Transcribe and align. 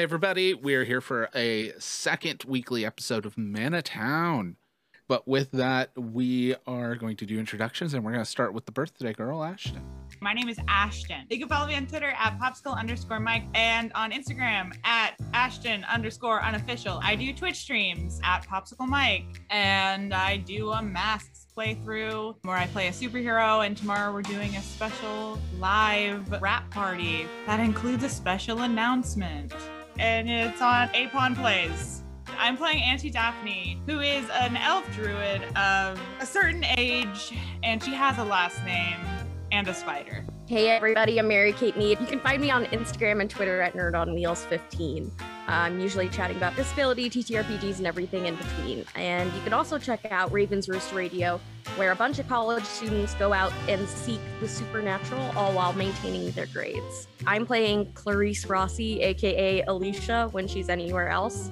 Hey, 0.00 0.04
everybody, 0.04 0.54
we're 0.54 0.84
here 0.84 1.02
for 1.02 1.28
a 1.34 1.74
second 1.78 2.44
weekly 2.48 2.86
episode 2.86 3.26
of 3.26 3.36
Mana 3.36 3.82
Town. 3.82 4.56
But 5.06 5.28
with 5.28 5.50
that, 5.50 5.90
we 5.94 6.54
are 6.66 6.94
going 6.94 7.18
to 7.18 7.26
do 7.26 7.38
introductions 7.38 7.92
and 7.92 8.02
we're 8.02 8.12
going 8.12 8.24
to 8.24 8.30
start 8.30 8.54
with 8.54 8.64
the 8.64 8.72
birthday 8.72 9.12
girl, 9.12 9.44
Ashton. 9.44 9.84
My 10.22 10.32
name 10.32 10.48
is 10.48 10.58
Ashton. 10.68 11.26
You 11.28 11.38
can 11.38 11.48
follow 11.48 11.66
me 11.66 11.74
on 11.74 11.86
Twitter 11.86 12.14
at 12.18 12.38
popsicle 12.40 12.78
underscore 12.78 13.20
Mike 13.20 13.42
and 13.52 13.92
on 13.94 14.10
Instagram 14.10 14.74
at 14.84 15.16
Ashton 15.34 15.84
underscore 15.84 16.42
unofficial. 16.42 16.98
I 17.02 17.14
do 17.14 17.34
Twitch 17.34 17.56
streams 17.56 18.22
at 18.24 18.46
popsicle 18.46 18.88
Mike 18.88 19.42
and 19.50 20.14
I 20.14 20.38
do 20.38 20.70
a 20.70 20.80
masks 20.80 21.46
playthrough 21.54 22.36
where 22.40 22.56
I 22.56 22.66
play 22.68 22.88
a 22.88 22.90
superhero. 22.90 23.66
And 23.66 23.76
tomorrow 23.76 24.14
we're 24.14 24.22
doing 24.22 24.56
a 24.56 24.62
special 24.62 25.38
live 25.58 26.40
rap 26.40 26.70
party 26.70 27.26
that 27.44 27.60
includes 27.60 28.02
a 28.02 28.08
special 28.08 28.62
announcement. 28.62 29.52
And 30.00 30.30
it's 30.30 30.62
on 30.62 30.88
Apon 30.88 31.36
Plays. 31.36 32.02
I'm 32.38 32.56
playing 32.56 32.82
Auntie 32.82 33.10
Daphne, 33.10 33.82
who 33.84 34.00
is 34.00 34.24
an 34.30 34.56
elf 34.56 34.90
druid 34.94 35.42
of 35.56 36.00
a 36.20 36.24
certain 36.24 36.64
age, 36.78 37.34
and 37.62 37.82
she 37.82 37.92
has 37.92 38.16
a 38.16 38.24
last 38.24 38.64
name 38.64 38.96
and 39.52 39.68
a 39.68 39.74
spider. 39.74 40.24
Hey 40.46 40.68
everybody, 40.68 41.18
I'm 41.18 41.28
Mary 41.28 41.52
Kate 41.52 41.76
Mead. 41.76 42.00
You 42.00 42.06
can 42.06 42.20
find 42.20 42.40
me 42.40 42.50
on 42.50 42.64
Instagram 42.66 43.20
and 43.20 43.30
Twitter 43.30 43.60
at 43.60 43.74
NerdOnWheels15. 43.74 45.10
I'm 45.46 45.80
usually 45.80 46.08
chatting 46.08 46.36
about 46.36 46.56
disability, 46.56 47.10
TTRPGs, 47.10 47.78
and 47.78 47.86
everything 47.86 48.26
in 48.26 48.36
between. 48.36 48.84
And 48.94 49.32
you 49.32 49.40
can 49.42 49.52
also 49.52 49.78
check 49.78 50.04
out 50.10 50.32
Raven's 50.32 50.68
Roost 50.68 50.92
Radio, 50.92 51.40
where 51.76 51.92
a 51.92 51.96
bunch 51.96 52.18
of 52.18 52.28
college 52.28 52.64
students 52.64 53.14
go 53.14 53.32
out 53.32 53.52
and 53.68 53.88
seek 53.88 54.20
the 54.40 54.48
supernatural, 54.48 55.22
all 55.36 55.52
while 55.52 55.72
maintaining 55.72 56.30
their 56.32 56.46
grades. 56.46 57.08
I'm 57.26 57.46
playing 57.46 57.92
Clarice 57.92 58.46
Rossi, 58.46 59.00
aka 59.02 59.62
Alicia, 59.62 60.28
when 60.32 60.46
she's 60.46 60.68
anywhere 60.68 61.08
else 61.08 61.50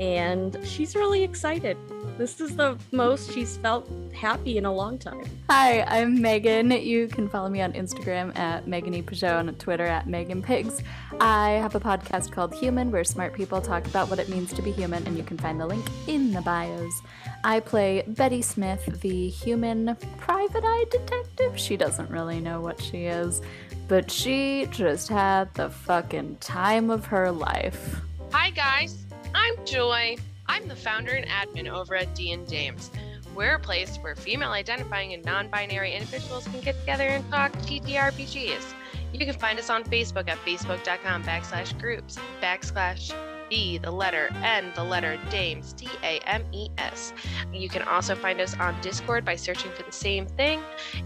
and 0.00 0.58
she's 0.64 0.96
really 0.96 1.22
excited. 1.22 1.76
This 2.16 2.40
is 2.40 2.56
the 2.56 2.78
most 2.90 3.32
she's 3.32 3.58
felt 3.58 3.86
happy 4.14 4.56
in 4.56 4.64
a 4.64 4.72
long 4.72 4.98
time. 4.98 5.24
Hi, 5.50 5.82
I'm 5.82 6.22
Megan. 6.22 6.70
You 6.70 7.06
can 7.06 7.28
follow 7.28 7.50
me 7.50 7.60
on 7.60 7.74
Instagram 7.74 8.36
at 8.38 8.66
Megan 8.66 8.94
E. 8.94 9.02
Peugeot 9.02 9.38
and 9.38 9.50
on 9.50 9.54
Twitter 9.56 9.84
at 9.84 10.06
Megan 10.06 10.42
Pigs. 10.42 10.82
I 11.20 11.50
have 11.50 11.74
a 11.74 11.80
podcast 11.80 12.32
called 12.32 12.54
Human 12.54 12.90
where 12.90 13.04
smart 13.04 13.34
people 13.34 13.60
talk 13.60 13.86
about 13.86 14.08
what 14.08 14.18
it 14.18 14.30
means 14.30 14.54
to 14.54 14.62
be 14.62 14.72
human, 14.72 15.06
and 15.06 15.18
you 15.18 15.22
can 15.22 15.36
find 15.36 15.60
the 15.60 15.66
link 15.66 15.86
in 16.06 16.32
the 16.32 16.40
bios. 16.40 17.02
I 17.44 17.60
play 17.60 18.02
Betty 18.06 18.40
Smith, 18.40 19.00
the 19.02 19.28
human 19.28 19.96
private 20.16 20.64
eye 20.64 20.84
detective. 20.90 21.58
She 21.58 21.76
doesn't 21.76 22.08
really 22.08 22.40
know 22.40 22.62
what 22.62 22.80
she 22.80 23.04
is, 23.04 23.42
but 23.86 24.10
she 24.10 24.66
just 24.70 25.08
had 25.08 25.52
the 25.54 25.68
fucking 25.68 26.36
time 26.36 26.88
of 26.88 27.04
her 27.04 27.30
life. 27.30 28.00
Hi, 28.32 28.48
guys. 28.50 29.09
I'm 29.34 29.64
Joy. 29.64 30.16
I'm 30.46 30.66
the 30.66 30.76
founder 30.76 31.12
and 31.12 31.26
admin 31.26 31.68
over 31.68 31.94
at 31.94 32.14
D 32.14 32.32
and 32.32 32.46
Dames. 32.46 32.90
We're 33.34 33.54
a 33.54 33.60
place 33.60 33.96
where 33.98 34.16
female 34.16 34.50
identifying 34.50 35.12
and 35.12 35.24
non-binary 35.24 35.92
individuals 35.94 36.46
can 36.48 36.60
get 36.60 36.78
together 36.80 37.04
and 37.04 37.28
talk 37.30 37.52
TTRPGs. 37.52 38.74
You 39.12 39.26
can 39.26 39.34
find 39.34 39.58
us 39.58 39.70
on 39.70 39.84
Facebook 39.84 40.28
at 40.28 40.38
facebook.com 40.38 41.24
backslash 41.24 41.78
groups 41.80 42.18
backslash 42.42 43.14
B, 43.48 43.78
the 43.78 43.90
letter 43.90 44.30
N, 44.44 44.72
the 44.74 44.84
letter 44.84 45.18
Dames, 45.30 45.72
D 45.72 45.88
A 46.02 46.20
M 46.20 46.44
E 46.52 46.68
S. 46.78 47.12
You 47.52 47.68
can 47.68 47.82
also 47.82 48.14
find 48.14 48.40
us 48.40 48.56
on 48.58 48.80
Discord 48.80 49.24
by 49.24 49.36
searching 49.36 49.72
for 49.72 49.82
the 49.82 49.92
same 49.92 50.26
thing. 50.26 50.60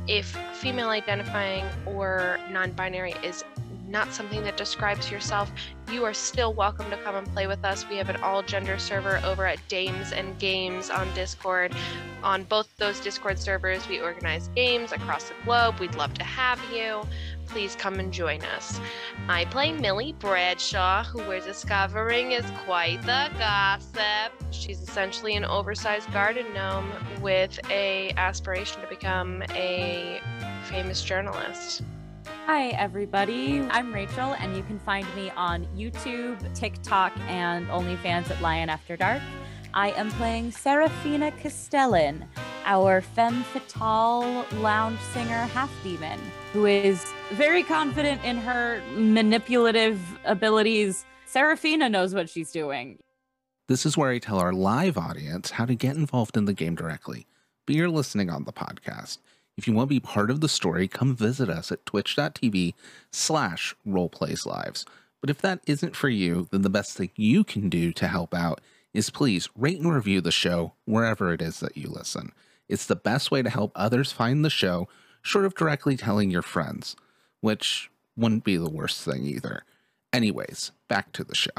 If 0.06 0.26
female 0.54 0.90
identifying 0.90 1.64
or 1.86 2.38
non 2.50 2.72
binary 2.72 3.14
is 3.22 3.44
not 3.94 4.12
something 4.12 4.42
that 4.42 4.56
describes 4.56 5.08
yourself, 5.08 5.52
you 5.92 6.04
are 6.04 6.12
still 6.12 6.52
welcome 6.52 6.90
to 6.90 6.96
come 6.96 7.14
and 7.14 7.28
play 7.28 7.46
with 7.46 7.64
us. 7.64 7.88
We 7.88 7.96
have 7.98 8.08
an 8.08 8.16
all 8.24 8.42
gender 8.42 8.76
server 8.76 9.20
over 9.24 9.46
at 9.46 9.60
Dames 9.68 10.10
and 10.10 10.36
Games 10.40 10.90
on 10.90 11.14
Discord. 11.14 11.72
On 12.24 12.42
both 12.42 12.76
those 12.76 12.98
Discord 12.98 13.38
servers, 13.38 13.86
we 13.88 14.00
organize 14.00 14.48
games 14.56 14.90
across 14.90 15.28
the 15.28 15.34
globe. 15.44 15.78
We'd 15.78 15.94
love 15.94 16.12
to 16.14 16.24
have 16.24 16.58
you. 16.74 17.02
Please 17.46 17.76
come 17.76 18.00
and 18.00 18.12
join 18.12 18.42
us. 18.56 18.80
I 19.28 19.44
play 19.44 19.70
Millie 19.70 20.16
Bradshaw, 20.18 21.04
who 21.04 21.18
we're 21.28 21.38
discovering 21.38 22.32
is 22.32 22.44
quite 22.64 23.00
the 23.02 23.30
gossip. 23.38 24.32
She's 24.50 24.82
essentially 24.82 25.36
an 25.36 25.44
oversized 25.44 26.12
garden 26.12 26.52
gnome 26.52 26.90
with 27.20 27.60
a 27.70 28.12
aspiration 28.16 28.80
to 28.80 28.88
become 28.88 29.44
a 29.50 30.20
famous 30.64 31.04
journalist. 31.04 31.82
Hi, 32.46 32.68
everybody. 32.72 33.62
I'm 33.70 33.90
Rachel, 33.90 34.34
and 34.34 34.54
you 34.54 34.62
can 34.64 34.78
find 34.78 35.06
me 35.16 35.30
on 35.30 35.66
YouTube, 35.74 36.38
TikTok, 36.54 37.16
and 37.20 37.66
OnlyFans 37.68 38.30
at 38.30 38.42
Lion 38.42 38.68
After 38.68 38.98
Dark. 38.98 39.22
I 39.72 39.92
am 39.92 40.10
playing 40.10 40.50
Saraphina 40.50 41.34
Castellan, 41.38 42.26
our 42.66 43.00
femme 43.00 43.44
fatale 43.44 44.44
lounge 44.56 45.00
singer 45.14 45.46
half 45.54 45.70
demon, 45.82 46.20
who 46.52 46.66
is 46.66 47.02
very 47.32 47.62
confident 47.62 48.22
in 48.22 48.36
her 48.36 48.82
manipulative 48.94 49.98
abilities. 50.26 51.06
Saraphina 51.26 51.90
knows 51.90 52.14
what 52.14 52.28
she's 52.28 52.52
doing. 52.52 52.98
This 53.68 53.86
is 53.86 53.96
where 53.96 54.10
I 54.10 54.18
tell 54.18 54.38
our 54.38 54.52
live 54.52 54.98
audience 54.98 55.52
how 55.52 55.64
to 55.64 55.74
get 55.74 55.96
involved 55.96 56.36
in 56.36 56.44
the 56.44 56.52
game 56.52 56.74
directly, 56.74 57.26
but 57.64 57.74
you're 57.74 57.88
listening 57.88 58.28
on 58.28 58.44
the 58.44 58.52
podcast. 58.52 59.16
If 59.56 59.68
you 59.68 59.74
want 59.74 59.88
to 59.88 59.94
be 59.94 60.00
part 60.00 60.30
of 60.30 60.40
the 60.40 60.48
story, 60.48 60.88
come 60.88 61.14
visit 61.14 61.48
us 61.48 61.70
at 61.70 61.86
twitch.tv 61.86 62.74
slash 63.12 63.74
roleplayslives. 63.86 64.84
But 65.20 65.30
if 65.30 65.40
that 65.42 65.60
isn't 65.66 65.96
for 65.96 66.08
you, 66.08 66.48
then 66.50 66.62
the 66.62 66.70
best 66.70 66.96
thing 66.96 67.10
you 67.16 67.44
can 67.44 67.68
do 67.68 67.92
to 67.92 68.08
help 68.08 68.34
out 68.34 68.60
is 68.92 69.10
please 69.10 69.48
rate 69.56 69.80
and 69.80 69.92
review 69.92 70.20
the 70.20 70.32
show 70.32 70.74
wherever 70.84 71.32
it 71.32 71.40
is 71.40 71.60
that 71.60 71.76
you 71.76 71.88
listen. 71.88 72.32
It's 72.68 72.86
the 72.86 72.96
best 72.96 73.30
way 73.30 73.42
to 73.42 73.50
help 73.50 73.72
others 73.74 74.12
find 74.12 74.44
the 74.44 74.50
show, 74.50 74.88
short 75.22 75.44
of 75.44 75.54
directly 75.54 75.96
telling 75.96 76.30
your 76.30 76.42
friends, 76.42 76.96
which 77.40 77.90
wouldn't 78.16 78.44
be 78.44 78.56
the 78.56 78.70
worst 78.70 79.02
thing 79.04 79.24
either. 79.24 79.64
Anyways, 80.12 80.72
back 80.88 81.12
to 81.12 81.24
the 81.24 81.34
show. 81.34 81.50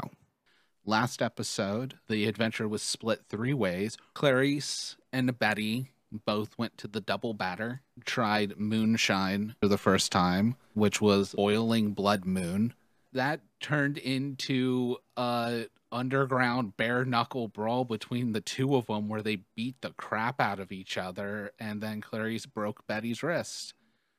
Last 0.84 1.20
episode, 1.20 1.94
the 2.08 2.26
adventure 2.26 2.68
was 2.68 2.82
split 2.82 3.22
three 3.28 3.52
ways. 3.52 3.98
Clarice 4.14 4.96
and 5.12 5.38
Betty 5.38 5.90
both 6.12 6.56
went 6.58 6.78
to 6.78 6.88
the 6.88 7.00
double 7.00 7.34
batter, 7.34 7.82
tried 8.04 8.58
moonshine 8.58 9.54
for 9.60 9.68
the 9.68 9.78
first 9.78 10.12
time, 10.12 10.56
which 10.74 11.00
was 11.00 11.32
boiling 11.34 11.92
blood 11.92 12.24
moon. 12.24 12.74
That 13.12 13.40
turned 13.60 13.98
into 13.98 14.96
a 15.16 15.66
underground 15.92 16.76
bare 16.76 17.04
knuckle 17.04 17.48
brawl 17.48 17.84
between 17.84 18.32
the 18.32 18.40
two 18.40 18.76
of 18.76 18.86
them 18.86 19.08
where 19.08 19.22
they 19.22 19.38
beat 19.54 19.80
the 19.80 19.90
crap 19.92 20.40
out 20.40 20.60
of 20.60 20.72
each 20.72 20.98
other 20.98 21.52
and 21.58 21.80
then 21.80 22.00
Clarice 22.00 22.46
broke 22.46 22.86
Betty's 22.86 23.22
wrist. 23.22 23.74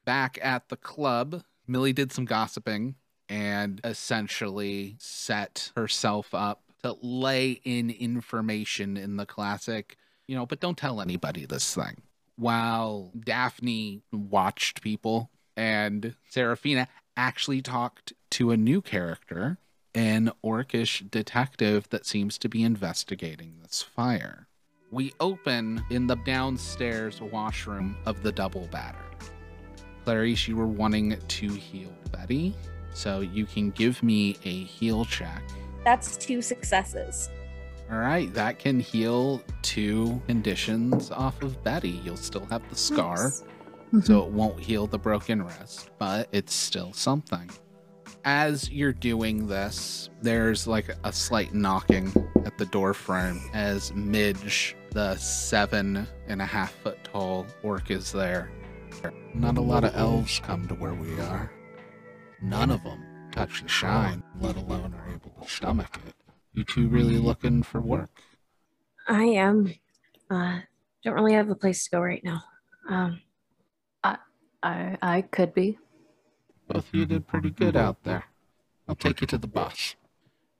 Back 0.06 0.40
at 0.42 0.69
the 0.69 0.78
club, 0.78 1.44
Millie 1.68 1.94
did 1.94 2.12
some 2.12 2.25
gossiping 2.25 2.95
and 3.30 3.81
essentially 3.83 4.95
set 5.00 5.72
herself 5.75 6.33
up 6.33 6.63
to 6.83 6.98
lay 7.01 7.60
in 7.63 7.90
information 7.90 8.95
in 8.95 9.18
the 9.18 9.25
classic 9.25 9.98
you 10.28 10.36
know, 10.36 10.46
but 10.46 10.60
don't 10.60 10.78
tell 10.78 11.02
anybody 11.02 11.46
this 11.46 11.74
thing. 11.74 12.02
While 12.36 13.12
Daphne 13.18 14.04
watched 14.12 14.82
people 14.82 15.32
and 15.56 16.14
Saraphina 16.32 16.88
actually 17.16 17.62
talked 17.62 18.14
to 18.32 18.52
a 18.52 18.58
new 18.58 18.82
character, 18.82 19.58
an 19.96 20.32
orcish 20.44 21.10
detective 21.10 21.90
that 21.90 22.06
seems 22.06 22.38
to 22.38 22.48
be 22.48 22.64
investigating 22.64 23.56
this 23.62 23.82
fire. 23.82 24.48
We 24.92 25.14
open 25.20 25.84
in 25.90 26.08
the 26.08 26.16
downstairs 26.18 27.20
washroom 27.20 27.98
of 28.06 28.22
the 28.22 28.32
double 28.32 28.68
batter. 28.72 28.98
Clarice, 30.06 30.48
you 30.48 30.56
were 30.56 30.68
wanting 30.68 31.18
to 31.18 31.50
heal 31.50 31.92
Betty, 32.12 32.56
so 32.94 33.20
you 33.20 33.46
can 33.46 33.72
give 33.72 34.02
me 34.02 34.38
a 34.46 34.64
heal 34.64 35.04
check. 35.04 35.44
That's 35.84 36.16
two 36.16 36.42
successes. 36.42 37.30
All 37.89 37.98
right, 38.00 38.34
that 38.34 38.60
can 38.60 38.80
heal 38.80 39.42
two 39.62 40.22
conditions 40.28 41.10
off 41.10 41.42
of 41.42 41.63
Betty. 41.63 42.01
You'll 42.04 42.18
still 42.18 42.45
have 42.48 42.68
the 42.69 42.75
scar, 42.75 43.31
Nice. 43.94 44.06
so 44.07 44.24
it 44.24 44.30
won't 44.31 44.60
heal 44.60 44.88
the 44.88 44.98
broken 45.00 45.42
wrist, 45.42 45.89
but 45.98 46.28
it's 46.34 46.54
still 46.54 46.92
something. 46.92 47.50
As 48.25 48.69
you're 48.69 48.92
doing 48.92 49.48
this, 49.48 50.10
there's 50.22 50.68
like 50.68 50.89
a 51.06 51.13
slight 51.13 51.54
knocking 51.54 52.12
at 52.45 52.57
the 52.57 52.66
door 52.66 52.94
frame 52.94 53.39
as 53.54 53.94
Midge, 53.94 54.75
the 54.92 55.16
seven 55.16 56.06
and 56.28 56.42
a 56.42 56.45
half 56.45 56.74
foot 56.83 56.98
tall 57.06 57.45
orc, 57.63 57.90
is 57.90 58.12
there. 58.12 58.50
Not 59.33 59.57
a 59.57 59.62
lot 59.62 59.86
of 59.86 59.95
elves 59.95 60.42
come 60.44 60.68
to 60.68 60.74
where 60.75 60.94
we 60.94 61.18
are. 61.22 61.50
None 62.42 62.69
of 62.72 62.83
them 62.83 63.01
touch 63.31 63.62
the 63.62 63.69
shine, 63.69 64.24
let 64.42 64.57
alone 64.57 64.94
are 64.94 65.07
able 65.13 65.31
to 65.42 65.50
stomach 65.50 65.98
it. 66.06 66.13
You 66.57 66.63
two 66.63 66.88
really 66.88 67.19
looking 67.19 67.62
for 67.62 67.80
work? 67.80 68.09
I 69.07 69.25
am. 69.25 69.75
Uh, 70.27 70.62
don't 71.04 71.13
really 71.13 71.33
have 71.33 71.51
a 71.51 71.56
place 71.56 71.83
to 71.83 71.92
go 71.92 72.00
right 72.01 72.24
now. 72.24 72.42
Um, 72.89 73.21
I 74.04 74.18
I 74.63 75.21
could 75.21 75.54
be. 75.54 75.77
Both 76.68 76.88
of 76.88 76.95
you 76.95 77.06
did 77.06 77.27
pretty 77.27 77.51
good 77.51 77.75
out 77.75 78.04
there. 78.06 78.24
I'll 78.89 78.95
take 78.95 79.21
you 79.21 79.27
to 79.27 79.38
the 79.38 79.45
bus. 79.45 79.94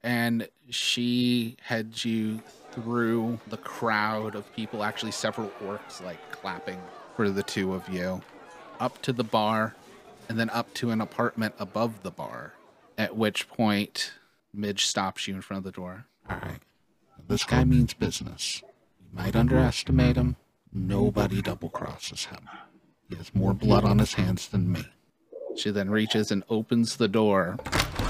and 0.04 0.48
she 0.70 1.58
heads 1.64 2.06
you 2.06 2.42
through 2.72 3.40
the 3.48 3.58
crowd 3.58 4.36
of 4.36 4.54
people, 4.54 4.84
actually, 4.84 5.12
several 5.12 5.50
orcs 5.66 6.04
like 6.06 6.20
clapping 6.32 6.80
for 7.16 7.32
the 7.32 7.42
two 7.42 7.74
of 7.74 7.90
you, 7.90 8.22
up 8.80 9.02
to 9.02 9.12
the 9.12 9.24
bar, 9.24 9.76
and 10.30 10.38
then 10.40 10.52
up 10.52 10.72
to 10.76 10.92
an 10.92 11.02
apartment 11.02 11.56
above 11.58 12.04
the 12.04 12.12
bar. 12.12 12.54
At 13.00 13.16
which 13.18 13.50
point, 13.50 14.12
Midge 14.58 14.86
stops 14.86 15.28
you 15.28 15.36
in 15.36 15.42
front 15.42 15.60
of 15.60 15.64
the 15.66 15.80
door. 15.80 16.06
All 16.30 16.38
right. 16.38 16.60
This 17.28 17.44
guy 17.44 17.64
means 17.64 17.94
business. 17.94 18.62
You 19.00 19.08
might 19.14 19.36
underestimate 19.36 20.16
him. 20.16 20.36
Nobody 20.74 21.42
double 21.42 21.70
crosses 21.70 22.26
him. 22.26 22.50
He 23.10 23.16
has 23.16 23.34
more 23.34 23.54
blood 23.54 23.86
on 23.86 24.00
his 24.00 24.16
hands 24.16 24.48
than 24.48 24.72
me. 24.72 24.86
She 25.56 25.72
then 25.72 25.90
reaches 25.90 26.32
and 26.32 26.44
opens 26.50 26.98
the 26.98 27.08
door, 27.08 27.58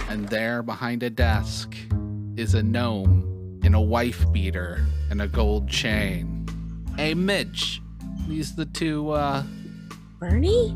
and 0.09 0.27
there 0.29 0.63
behind 0.63 1.03
a 1.03 1.09
desk 1.09 1.75
is 2.35 2.53
a 2.53 2.63
gnome 2.63 3.59
in 3.63 3.73
a 3.73 3.81
wife 3.81 4.25
beater 4.31 4.85
and 5.09 5.21
a 5.21 5.27
gold 5.27 5.69
chain. 5.69 6.45
Hey, 6.95 7.13
Midge, 7.13 7.81
these 8.27 8.55
the 8.55 8.65
two, 8.65 9.11
uh, 9.11 9.43
Bernie? 10.19 10.75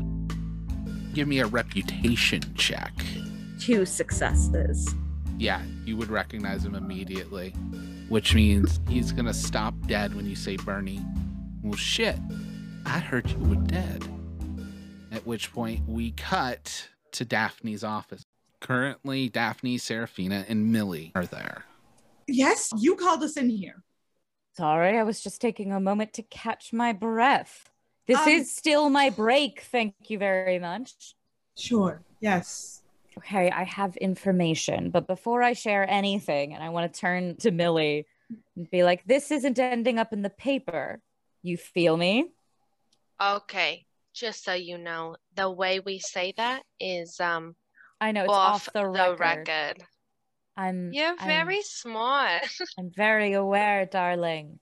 give 1.14 1.28
me 1.28 1.40
a 1.40 1.46
reputation 1.46 2.42
check. 2.54 2.92
Two 3.60 3.84
successes. 3.84 4.94
Yeah, 5.42 5.60
you 5.84 5.96
would 5.96 6.08
recognize 6.08 6.64
him 6.64 6.76
immediately, 6.76 7.50
which 8.08 8.32
means 8.32 8.78
he's 8.88 9.10
gonna 9.10 9.34
stop 9.34 9.74
dead 9.88 10.14
when 10.14 10.24
you 10.24 10.36
say 10.36 10.54
Bernie. 10.56 11.04
Well, 11.64 11.74
shit, 11.74 12.16
I 12.86 13.00
heard 13.00 13.28
you 13.28 13.38
were 13.38 13.56
dead. 13.56 14.04
At 15.10 15.26
which 15.26 15.52
point 15.52 15.80
we 15.88 16.12
cut 16.12 16.88
to 17.10 17.24
Daphne's 17.24 17.82
office. 17.82 18.22
Currently, 18.60 19.30
Daphne, 19.30 19.78
Saraphina, 19.78 20.44
and 20.48 20.70
Millie 20.70 21.10
are 21.16 21.26
there. 21.26 21.64
Yes, 22.28 22.70
you 22.78 22.94
called 22.94 23.24
us 23.24 23.36
in 23.36 23.50
here. 23.50 23.82
Sorry, 24.56 24.96
I 24.96 25.02
was 25.02 25.20
just 25.20 25.40
taking 25.40 25.72
a 25.72 25.80
moment 25.80 26.12
to 26.12 26.22
catch 26.22 26.72
my 26.72 26.92
breath. 26.92 27.68
This 28.06 28.20
Um, 28.20 28.28
is 28.28 28.54
still 28.54 28.90
my 28.90 29.10
break. 29.10 29.62
Thank 29.62 29.96
you 30.06 30.18
very 30.18 30.60
much. 30.60 31.16
Sure. 31.58 32.04
Yes. 32.20 32.81
Okay, 33.18 33.50
I 33.50 33.64
have 33.64 33.96
information, 33.96 34.90
but 34.90 35.06
before 35.06 35.42
I 35.42 35.52
share 35.52 35.88
anything, 35.88 36.54
and 36.54 36.62
I 36.62 36.70
want 36.70 36.92
to 36.92 37.00
turn 37.00 37.36
to 37.38 37.50
Millie 37.50 38.06
and 38.56 38.70
be 38.70 38.84
like, 38.84 39.04
this 39.04 39.30
isn't 39.30 39.58
ending 39.58 39.98
up 39.98 40.12
in 40.12 40.22
the 40.22 40.30
paper. 40.30 41.00
You 41.42 41.56
feel 41.56 41.96
me? 41.96 42.30
Okay, 43.20 43.86
just 44.14 44.44
so 44.44 44.54
you 44.54 44.78
know, 44.78 45.16
the 45.34 45.50
way 45.50 45.80
we 45.80 45.98
say 45.98 46.32
that 46.36 46.62
is 46.80 47.20
um 47.20 47.54
I 48.00 48.12
know 48.12 48.24
it's 48.24 48.32
off, 48.32 48.68
off, 48.68 48.72
the, 48.72 48.88
record. 48.88 49.84
I'm 50.56 50.92
You're 50.92 51.14
I'm- 51.18 51.28
very 51.28 51.62
smart. 51.62 52.42
I'm 52.78 52.90
very 52.94 53.32
aware, 53.32 53.86
darling. 53.86 54.58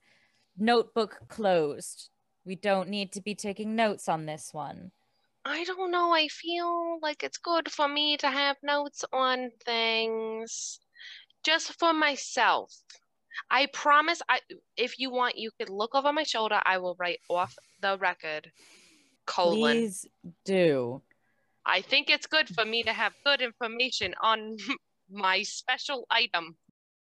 Notebook 0.57 1.17
closed. 1.27 2.09
We 2.45 2.55
don't 2.55 2.89
need 2.89 3.13
to 3.13 3.21
be 3.21 3.35
taking 3.35 3.75
notes 3.75 4.07
on 4.09 4.25
this 4.25 4.49
one. 4.51 4.91
I 5.43 5.63
don't 5.63 5.91
know. 5.91 6.11
I 6.11 6.27
feel 6.27 6.99
like 7.01 7.23
it's 7.23 7.37
good 7.37 7.71
for 7.71 7.87
me 7.87 8.17
to 8.17 8.29
have 8.29 8.57
notes 8.63 9.03
on 9.11 9.49
things 9.65 10.79
just 11.43 11.77
for 11.79 11.93
myself. 11.93 12.71
I 13.49 13.67
promise 13.73 14.21
I 14.29 14.39
if 14.77 14.99
you 14.99 15.09
want 15.09 15.37
you 15.37 15.51
could 15.57 15.69
look 15.69 15.95
over 15.95 16.13
my 16.13 16.23
shoulder. 16.23 16.59
I 16.63 16.77
will 16.77 16.95
write 16.99 17.19
off 17.29 17.55
the 17.81 17.97
record. 17.97 18.51
Colon. 19.25 19.59
Please 19.59 20.05
do. 20.45 21.01
I 21.65 21.81
think 21.81 22.09
it's 22.09 22.27
good 22.27 22.49
for 22.49 22.65
me 22.65 22.83
to 22.83 22.93
have 22.93 23.13
good 23.25 23.41
information 23.41 24.13
on 24.21 24.57
my 25.11 25.43
special 25.43 26.05
item. 26.09 26.55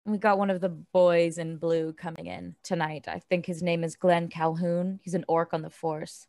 We 0.06 0.18
got 0.18 0.38
one 0.38 0.50
of 0.50 0.60
the 0.60 0.70
boys 0.70 1.38
in 1.38 1.58
blue 1.58 1.94
coming 1.94 2.28
in 2.28 2.56
tonight. 2.64 3.08
I 3.08 3.20
think 3.20 3.46
his 3.46 3.64
name 3.64 3.84
is 3.84 3.96
Glenn 3.96 4.28
Calhoun. 4.28 5.00
He's 5.02 5.14
an 5.14 5.26
orc 5.28 5.54
on 5.54 5.62
the 5.62 5.70
force. 5.70 6.28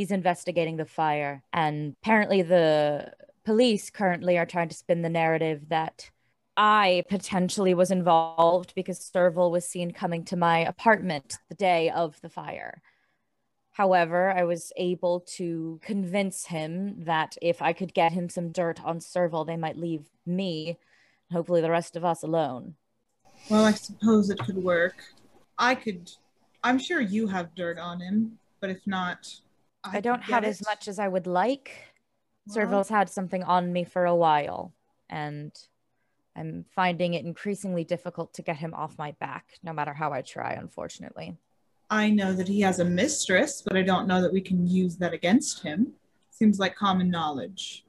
He's 0.00 0.10
investigating 0.10 0.78
the 0.78 0.86
fire. 0.86 1.42
And 1.52 1.94
apparently, 2.00 2.40
the 2.40 3.12
police 3.44 3.90
currently 3.90 4.38
are 4.38 4.46
trying 4.46 4.70
to 4.70 4.74
spin 4.74 5.02
the 5.02 5.10
narrative 5.10 5.68
that 5.68 6.10
I 6.56 7.04
potentially 7.10 7.74
was 7.74 7.90
involved 7.90 8.72
because 8.74 8.98
Serval 8.98 9.50
was 9.50 9.68
seen 9.68 9.90
coming 9.90 10.24
to 10.24 10.38
my 10.38 10.60
apartment 10.60 11.36
the 11.50 11.54
day 11.54 11.90
of 11.90 12.18
the 12.22 12.30
fire. 12.30 12.80
However, 13.72 14.30
I 14.30 14.44
was 14.44 14.72
able 14.78 15.20
to 15.36 15.78
convince 15.82 16.46
him 16.46 17.04
that 17.04 17.36
if 17.42 17.60
I 17.60 17.74
could 17.74 17.92
get 17.92 18.12
him 18.12 18.30
some 18.30 18.52
dirt 18.52 18.82
on 18.82 19.02
Serval, 19.02 19.44
they 19.44 19.58
might 19.58 19.76
leave 19.76 20.08
me, 20.24 20.78
hopefully 21.30 21.60
the 21.60 21.70
rest 21.70 21.94
of 21.94 22.06
us 22.06 22.22
alone. 22.22 22.74
Well, 23.50 23.66
I 23.66 23.72
suppose 23.72 24.30
it 24.30 24.38
could 24.38 24.56
work. 24.56 24.96
I 25.58 25.74
could. 25.74 26.10
I'm 26.64 26.78
sure 26.78 27.02
you 27.02 27.26
have 27.26 27.54
dirt 27.54 27.78
on 27.78 28.00
him, 28.00 28.38
but 28.60 28.70
if 28.70 28.86
not, 28.86 29.28
I, 29.84 29.90
could 29.92 30.04
don't 30.04 30.22
have 30.22 30.42
get 30.42 30.48
as 30.48 30.64
much 30.66 30.88
as 30.88 30.98
I 30.98 31.08
would 31.08 31.26
like. 31.26 31.72
Well, 32.46 32.54
Serval's 32.54 32.88
had 32.88 33.08
something 33.08 33.42
on 33.42 33.72
me 33.72 33.84
for 33.84 34.04
a 34.04 34.14
while, 34.14 34.72
and 35.08 35.52
I'm 36.36 36.64
finding 36.74 37.14
it 37.14 37.24
increasingly 37.24 37.84
difficult 37.84 38.34
to 38.34 38.42
get 38.42 38.56
him 38.56 38.74
off 38.74 38.98
my 38.98 39.12
back, 39.12 39.58
no 39.62 39.72
matter 39.72 39.92
how 39.92 40.12
I 40.12 40.22
try, 40.22 40.52
unfortunately. 40.52 41.36
I 41.90 42.10
know 42.10 42.32
that 42.32 42.48
he 42.48 42.60
has 42.60 42.78
a 42.78 42.84
mistress, 42.84 43.62
but 43.62 43.76
I 43.76 43.82
don't 43.82 44.06
know 44.06 44.22
that 44.22 44.32
we 44.32 44.40
can 44.40 44.66
use 44.66 44.96
that 44.96 45.12
against 45.12 45.62
him. 45.62 45.92
Seems 46.30 46.58
like 46.58 46.76
common 46.76 47.10
knowledge. 47.10 47.84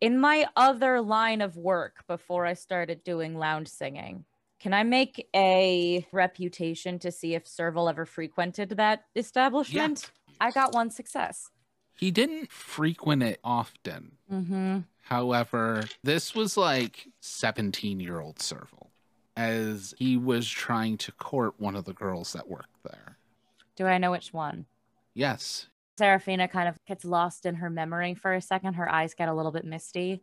In 0.00 0.20
my 0.20 0.46
other 0.56 1.00
line 1.00 1.40
of 1.40 1.56
work 1.56 2.06
before 2.06 2.44
I 2.44 2.52
started 2.52 3.02
doing 3.02 3.38
lounge 3.38 3.68
singing, 3.68 4.26
can 4.60 4.74
I 4.74 4.82
make 4.82 5.28
a 5.34 6.06
reputation 6.12 6.98
to 7.00 7.10
see 7.10 7.34
if 7.34 7.46
Serval 7.46 7.88
ever 7.88 8.04
frequented 8.04 8.70
that 8.70 9.04
establishment? 9.14 10.10
I 10.40 10.50
got 10.50 10.74
one 10.74 10.90
success. 10.90 11.50
He 11.94 12.10
didn't 12.10 12.52
frequent 12.52 13.22
it 13.22 13.40
often. 13.42 14.12
Mm-hmm. 14.30 14.78
However, 15.02 15.84
this 16.02 16.34
was 16.34 16.56
like 16.56 17.08
17 17.20 18.00
year 18.00 18.20
old 18.20 18.40
Serval, 18.40 18.90
as 19.36 19.94
he 19.98 20.16
was 20.16 20.48
trying 20.48 20.98
to 20.98 21.12
court 21.12 21.54
one 21.58 21.76
of 21.76 21.84
the 21.84 21.92
girls 21.92 22.32
that 22.32 22.48
worked 22.48 22.82
there. 22.82 23.16
Do 23.76 23.86
I 23.86 23.98
know 23.98 24.10
which 24.10 24.32
one? 24.32 24.66
Yes, 25.14 25.68
Saraphina 25.98 26.50
kind 26.50 26.68
of 26.68 26.78
gets 26.84 27.04
lost 27.04 27.46
in 27.46 27.56
her 27.56 27.70
memory 27.70 28.14
for 28.14 28.34
a 28.34 28.40
second. 28.40 28.74
Her 28.74 28.90
eyes 28.92 29.14
get 29.14 29.28
a 29.28 29.34
little 29.34 29.52
bit 29.52 29.64
misty 29.64 30.22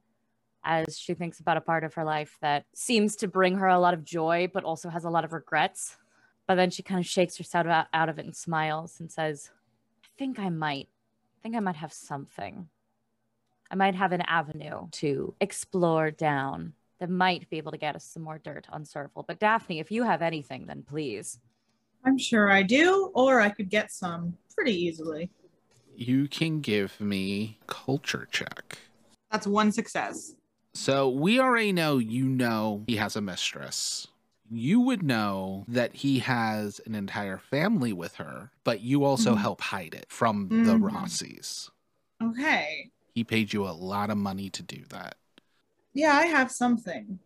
as 0.63 0.97
she 0.97 1.13
thinks 1.13 1.39
about 1.39 1.57
a 1.57 1.61
part 1.61 1.83
of 1.83 1.93
her 1.95 2.03
life 2.03 2.37
that 2.41 2.65
seems 2.73 3.15
to 3.17 3.27
bring 3.27 3.57
her 3.57 3.67
a 3.67 3.79
lot 3.79 3.93
of 3.93 4.05
joy, 4.05 4.49
but 4.53 4.63
also 4.63 4.89
has 4.89 5.03
a 5.03 5.09
lot 5.09 5.25
of 5.25 5.33
regrets. 5.33 5.97
But 6.47 6.55
then 6.55 6.69
she 6.69 6.83
kind 6.83 6.99
of 6.99 7.05
shakes 7.05 7.37
herself 7.37 7.67
out, 7.67 8.09
of 8.09 8.19
it 8.19 8.25
and 8.25 8.35
smiles 8.35 8.99
and 8.99 9.11
says, 9.11 9.49
think 10.17 10.39
I 10.39 10.49
might, 10.49 10.87
I 11.37 11.39
think 11.41 11.55
I 11.55 11.59
might 11.59 11.75
have 11.75 11.93
something. 11.93 12.67
I 13.71 13.75
might 13.75 13.95
have 13.95 14.11
an 14.11 14.21
avenue 14.21 14.87
to 14.91 15.33
explore 15.41 16.11
down 16.11 16.73
that 16.99 17.09
might 17.09 17.49
be 17.49 17.57
able 17.57 17.71
to 17.71 17.77
get 17.77 17.95
us 17.95 18.05
some 18.05 18.21
more 18.23 18.37
dirt 18.37 18.67
on 18.71 18.85
Serval. 18.85 19.23
But 19.27 19.39
Daphne, 19.39 19.79
if 19.79 19.91
you 19.91 20.03
have 20.03 20.21
anything, 20.21 20.67
then 20.67 20.83
please. 20.87 21.39
I'm 22.05 22.17
sure 22.17 22.51
I 22.51 22.61
do, 22.63 23.11
or 23.15 23.41
I 23.41 23.49
could 23.49 23.69
get 23.69 23.91
some 23.91 24.37
pretty 24.53 24.73
easily. 24.73 25.31
you 25.95 26.27
can 26.27 26.59
give 26.59 26.99
me 26.99 27.59
culture 27.67 28.27
check. 28.31 28.77
That's 29.31 29.47
one 29.47 29.71
success. 29.71 30.33
So 30.73 31.09
we 31.09 31.39
already 31.39 31.71
know 31.71 31.97
you 31.99 32.25
know 32.25 32.83
he 32.87 32.95
has 32.97 33.15
a 33.15 33.21
mistress. 33.21 34.07
You 34.49 34.81
would 34.81 35.01
know 35.01 35.65
that 35.67 35.95
he 35.95 36.19
has 36.19 36.79
an 36.85 36.95
entire 36.95 37.37
family 37.37 37.93
with 37.93 38.15
her, 38.15 38.51
but 38.63 38.81
you 38.81 39.03
also 39.03 39.35
Mhm. 39.35 39.39
help 39.39 39.61
hide 39.61 39.93
it 39.93 40.05
from 40.09 40.49
the 40.49 40.77
Mhm. 40.77 40.81
Rossies. 40.91 41.69
Okay. 42.21 42.91
He 43.15 43.23
paid 43.23 43.53
you 43.53 43.67
a 43.67 43.71
lot 43.71 44.09
of 44.09 44.17
money 44.17 44.49
to 44.49 44.63
do 44.63 44.83
that. 44.89 45.17
Yeah, 45.93 46.13
I 46.13 46.25
have 46.25 46.51
something. 46.51 47.19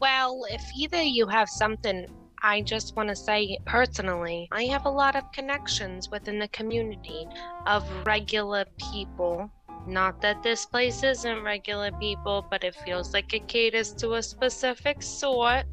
Well, 0.00 0.44
if 0.50 0.62
either 0.76 1.02
you 1.02 1.26
have 1.26 1.48
something, 1.48 2.06
I 2.42 2.62
just 2.62 2.94
want 2.96 3.08
to 3.08 3.16
say 3.16 3.58
personally, 3.64 4.48
I 4.52 4.64
have 4.64 4.84
a 4.84 4.90
lot 4.90 5.16
of 5.16 5.24
connections 5.32 6.10
within 6.10 6.38
the 6.38 6.48
community 6.48 7.26
of 7.66 7.82
regular 8.06 8.66
people. 8.92 9.50
Not 9.86 10.20
that 10.22 10.42
this 10.42 10.66
place 10.66 11.04
isn't 11.04 11.42
regular 11.42 11.92
people, 11.92 12.44
but 12.50 12.64
it 12.64 12.74
feels 12.74 13.12
like 13.14 13.32
it 13.32 13.46
caters 13.46 13.92
to 13.94 14.14
a 14.14 14.22
specific 14.22 15.00
sort. 15.00 15.64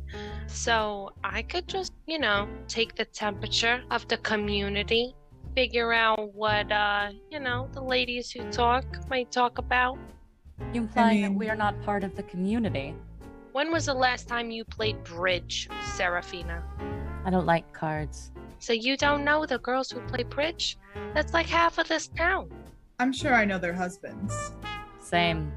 So 0.46 1.12
I 1.24 1.42
could 1.42 1.68
just, 1.68 1.94
you 2.06 2.20
know, 2.20 2.48
take 2.68 2.96
the 2.96 3.06
temperature 3.06 3.82
of 3.90 4.08
the 4.08 4.18
community, 4.18 5.16
figure 5.56 5.92
out 5.94 6.34
what, 6.34 6.72
uh, 6.72 7.10
you 7.32 7.40
know, 7.40 7.68
the 7.74 7.82
ladies 7.82 8.30
who 8.30 8.44
talk 8.52 8.86
might 9.10 9.32
talk 9.32 9.58
about. 9.58 9.98
You 10.74 10.82
implying 10.82 11.22
mean- 11.22 11.34
that 11.34 11.40
we 11.40 11.50
are 11.50 11.56
not 11.56 11.82
part 11.82 12.04
of 12.04 12.16
the 12.16 12.24
community. 12.24 12.96
When 13.52 13.72
was 13.72 13.86
the 13.88 13.94
last 13.94 14.28
time 14.28 14.52
you 14.52 14.64
played 14.66 15.04
bridge, 15.04 15.70
Saraphina? 15.96 16.64
I 17.26 17.30
don't 17.30 17.46
like 17.46 17.72
cards. 17.74 18.32
So 18.60 18.74
you 18.74 18.96
don't 18.96 19.24
know 19.24 19.46
the 19.46 19.60
girls 19.60 19.92
who 19.92 20.00
play 20.02 20.24
bridge? 20.24 20.78
That's 21.14 21.34
like 21.34 21.48
half 21.48 21.78
of 21.78 21.88
this 21.88 22.08
town. 22.08 22.50
I'm 23.00 23.12
sure 23.12 23.34
I 23.34 23.46
know 23.46 23.58
their 23.58 23.74
husbands. 23.74 24.52
Same. 25.00 25.52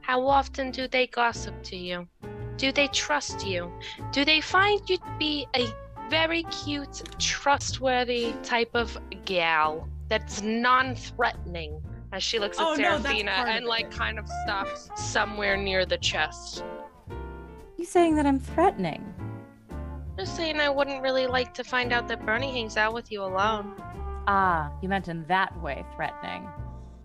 How 0.00 0.26
often 0.26 0.70
do 0.70 0.88
they 0.88 1.06
gossip 1.06 1.62
to 1.64 1.76
you? 1.76 2.08
Do 2.56 2.72
they 2.72 2.88
trust 2.88 3.46
you? 3.46 3.70
Do 4.12 4.24
they 4.24 4.40
find 4.40 4.80
you 4.88 4.96
to 4.96 5.16
be 5.18 5.46
a 5.54 5.68
very 6.10 6.42
cute, 6.44 7.02
trustworthy 7.18 8.32
type 8.42 8.70
of 8.74 8.98
gal 9.24 9.86
that's 10.08 10.42
non 10.42 10.94
threatening? 10.94 11.82
As 12.10 12.22
she 12.22 12.38
looks 12.38 12.58
at 12.58 12.64
Oh, 12.64 12.74
no, 12.74 12.96
Saraphina 12.98 13.34
part 13.36 13.48
of 13.48 13.54
and 13.56 13.64
it. 13.66 13.68
like 13.68 13.90
kind 13.90 14.18
of 14.18 14.26
stops 14.42 14.88
somewhere 14.96 15.58
near 15.58 15.84
the 15.84 15.98
chest. 15.98 16.64
You 17.76 17.84
saying 17.84 18.16
that 18.16 18.24
I'm 18.24 18.40
threatening? 18.40 19.04
Just 20.18 20.34
saying, 20.34 20.58
I 20.58 20.70
wouldn't 20.70 21.02
really 21.02 21.26
like 21.26 21.52
to 21.54 21.62
find 21.62 21.92
out 21.92 22.08
that 22.08 22.24
Bernie 22.26 22.50
hangs 22.50 22.76
out 22.78 22.92
with 22.94 23.12
you 23.12 23.22
alone. 23.22 23.74
Ah, 24.26 24.72
you 24.82 24.88
meant 24.88 25.06
in 25.08 25.24
that 25.26 25.56
way 25.62 25.84
threatening. 25.94 26.48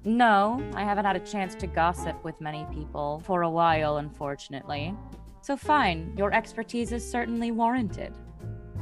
No, 0.05 0.61
I 0.75 0.83
haven't 0.83 1.05
had 1.05 1.15
a 1.15 1.19
chance 1.21 1.55
to 1.55 1.67
gossip 1.67 2.21
with 2.23 2.39
many 2.41 2.65
people 2.73 3.21
for 3.25 3.43
a 3.43 3.49
while, 3.49 3.97
unfortunately. 3.97 4.93
So 5.41 5.55
fine, 5.55 6.13
your 6.17 6.33
expertise 6.33 6.91
is 6.91 7.09
certainly 7.09 7.51
warranted. 7.51 8.13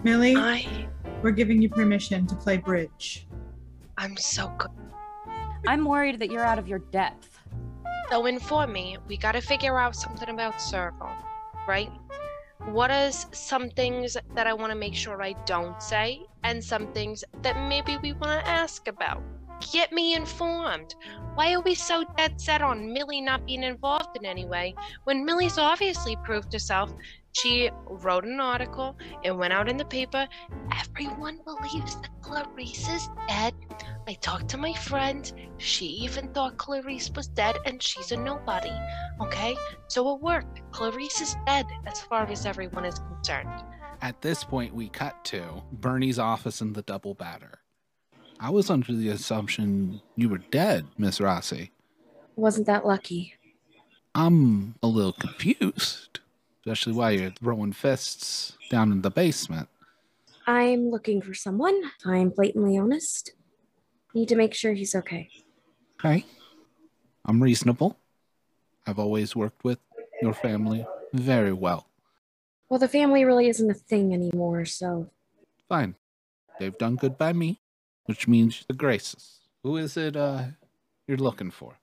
Millie, 0.04 0.36
I, 0.36 0.88
we're 1.22 1.32
giving 1.32 1.62
you 1.62 1.70
permission 1.70 2.25
to 2.25 2.36
play 2.36 2.58
bridge. 2.58 3.28
I'm 3.98 4.18
so 4.18 4.51
good. 4.58 4.72
I'm 5.68 5.86
worried 5.86 6.20
that 6.20 6.32
you're 6.32 6.44
out 6.44 6.58
of 6.58 6.68
your 6.68 6.80
depth. 6.80 7.38
So 8.10 8.25
inform 8.25 8.74
me. 8.74 8.98
We 9.08 9.16
gotta 9.16 9.42
figure 9.42 9.78
out 9.78 9.96
something 9.96 10.30
about 10.30 10.60
Serval, 10.60 11.12
right? 11.68 11.92
What 12.66 12.90
is 12.90 13.28
some 13.32 13.70
things 13.70 14.18
that 14.36 14.48
I 14.48 14.54
want 14.54 14.72
to 14.72 14.78
make 14.78 14.96
sure 14.96 15.22
I 15.22 15.34
don't 15.46 15.82
say, 15.82 16.25
and 16.44 16.63
some 16.63 16.92
things 16.94 17.24
that 17.42 17.70
maybe 17.70 17.98
we 17.98 18.13
want 18.13 18.44
to 18.44 18.48
ask 18.50 18.88
about? 18.88 19.22
Get 19.72 19.91
me 19.91 20.15
informed. 20.15 20.96
Why 21.36 21.53
are 21.53 21.62
we 21.62 21.75
so 21.75 22.03
dead 22.18 22.41
set 22.41 22.62
on 22.62 22.91
Millie 22.91 23.22
not 23.22 23.46
being 23.46 23.63
involved 23.63 24.18
in 24.18 24.25
any 24.25 24.46
way 24.46 24.75
when 25.03 25.24
Millie's 25.24 25.58
obviously 25.58 26.18
proved 26.24 26.51
herself? 26.51 26.91
She 27.34 27.70
wrote 27.88 28.25
an 28.25 28.39
article, 28.41 28.98
it 29.24 29.32
went 29.32 29.53
out 29.53 29.70
in 29.70 29.77
the 29.77 29.86
paper. 29.86 30.27
Everyone 30.77 31.39
believes 31.46 31.96
that 32.01 32.10
Clarice 32.22 32.89
is 32.89 33.10
dead. 33.30 33.53
I 34.08 34.13
talked 34.15 34.50
to 34.50 34.58
my 34.58 34.74
friend. 34.74 35.32
She 35.58 35.86
even 35.86 36.34
thought 36.34 36.58
Clarice 36.58 37.10
was 37.15 37.27
dead, 37.27 37.58
and 37.65 37.82
she's 37.82 38.12
a 38.12 38.18
nobody. 38.18 38.72
Okay? 39.22 39.56
So 39.88 40.13
it 40.15 40.22
worked. 40.22 40.62
Clarice 40.72 41.22
is 41.22 41.38
dead 41.46 41.65
as 41.86 42.01
far 42.01 42.25
as 42.25 42.46
everyone 42.46 42.84
is 42.84 43.00
concerned. 43.00 43.63
At 44.01 44.22
this 44.22 44.44
point, 44.44 44.74
we 44.74 44.89
cut 44.89 45.24
to 45.25 45.63
Bernie's 45.72 46.20
office 46.20 46.60
in 46.60 46.74
the 46.74 46.82
double 46.82 47.13
batter. 47.13 47.61
I 48.43 48.50
was 48.50 48.71
under 48.71 48.91
the 48.91 49.10
assumption 49.10 50.01
you 50.15 50.27
were 50.27 50.39
dead, 50.39 50.88
Miss 50.98 51.21
Rossi. 51.21 51.71
Wasn't 52.36 52.65
that 52.65 52.88
lucky? 52.88 53.36
I'm 54.15 54.74
a 54.81 54.88
little 54.88 55.13
confused, 55.13 56.21
especially 56.62 56.93
why 56.93 57.12
you're 57.12 57.29
throwing 57.29 57.71
fists 57.71 58.57
down 58.71 58.91
in 58.91 59.03
the 59.03 59.12
basement. 59.12 59.69
I'm 60.48 60.89
looking 60.89 61.21
for 61.21 61.36
someone. 61.36 61.79
I'm 62.03 62.29
blatantly 62.29 62.79
honest. 62.79 63.33
Need 64.15 64.29
to 64.29 64.36
make 64.36 64.55
sure 64.55 64.74
he's 64.74 64.95
okay. 64.95 65.29
Okay. 66.00 66.25
I'm 67.25 67.43
reasonable. 67.43 67.95
I've 68.88 68.98
always 68.98 69.36
worked 69.36 69.63
with 69.63 69.77
your 70.19 70.33
family 70.33 70.83
very 71.13 71.53
well. 71.53 71.88
Well, 72.69 72.79
the 72.79 72.88
family 72.88 73.24
really 73.24 73.50
isn't 73.50 73.69
a 73.69 73.75
thing 73.75 74.15
anymore, 74.15 74.65
so 74.65 75.12
Fine. 75.69 75.93
They've 76.60 76.77
done 76.77 76.95
good 76.95 77.19
by 77.19 77.33
me, 77.33 77.61
which 78.05 78.27
means 78.27 78.65
the 78.67 78.74
graces. 78.74 79.39
Who 79.63 79.77
is 79.77 79.98
it 79.98 80.15
uh 80.15 80.43
you're 81.08 81.17
looking 81.17 81.51
for? 81.51 81.75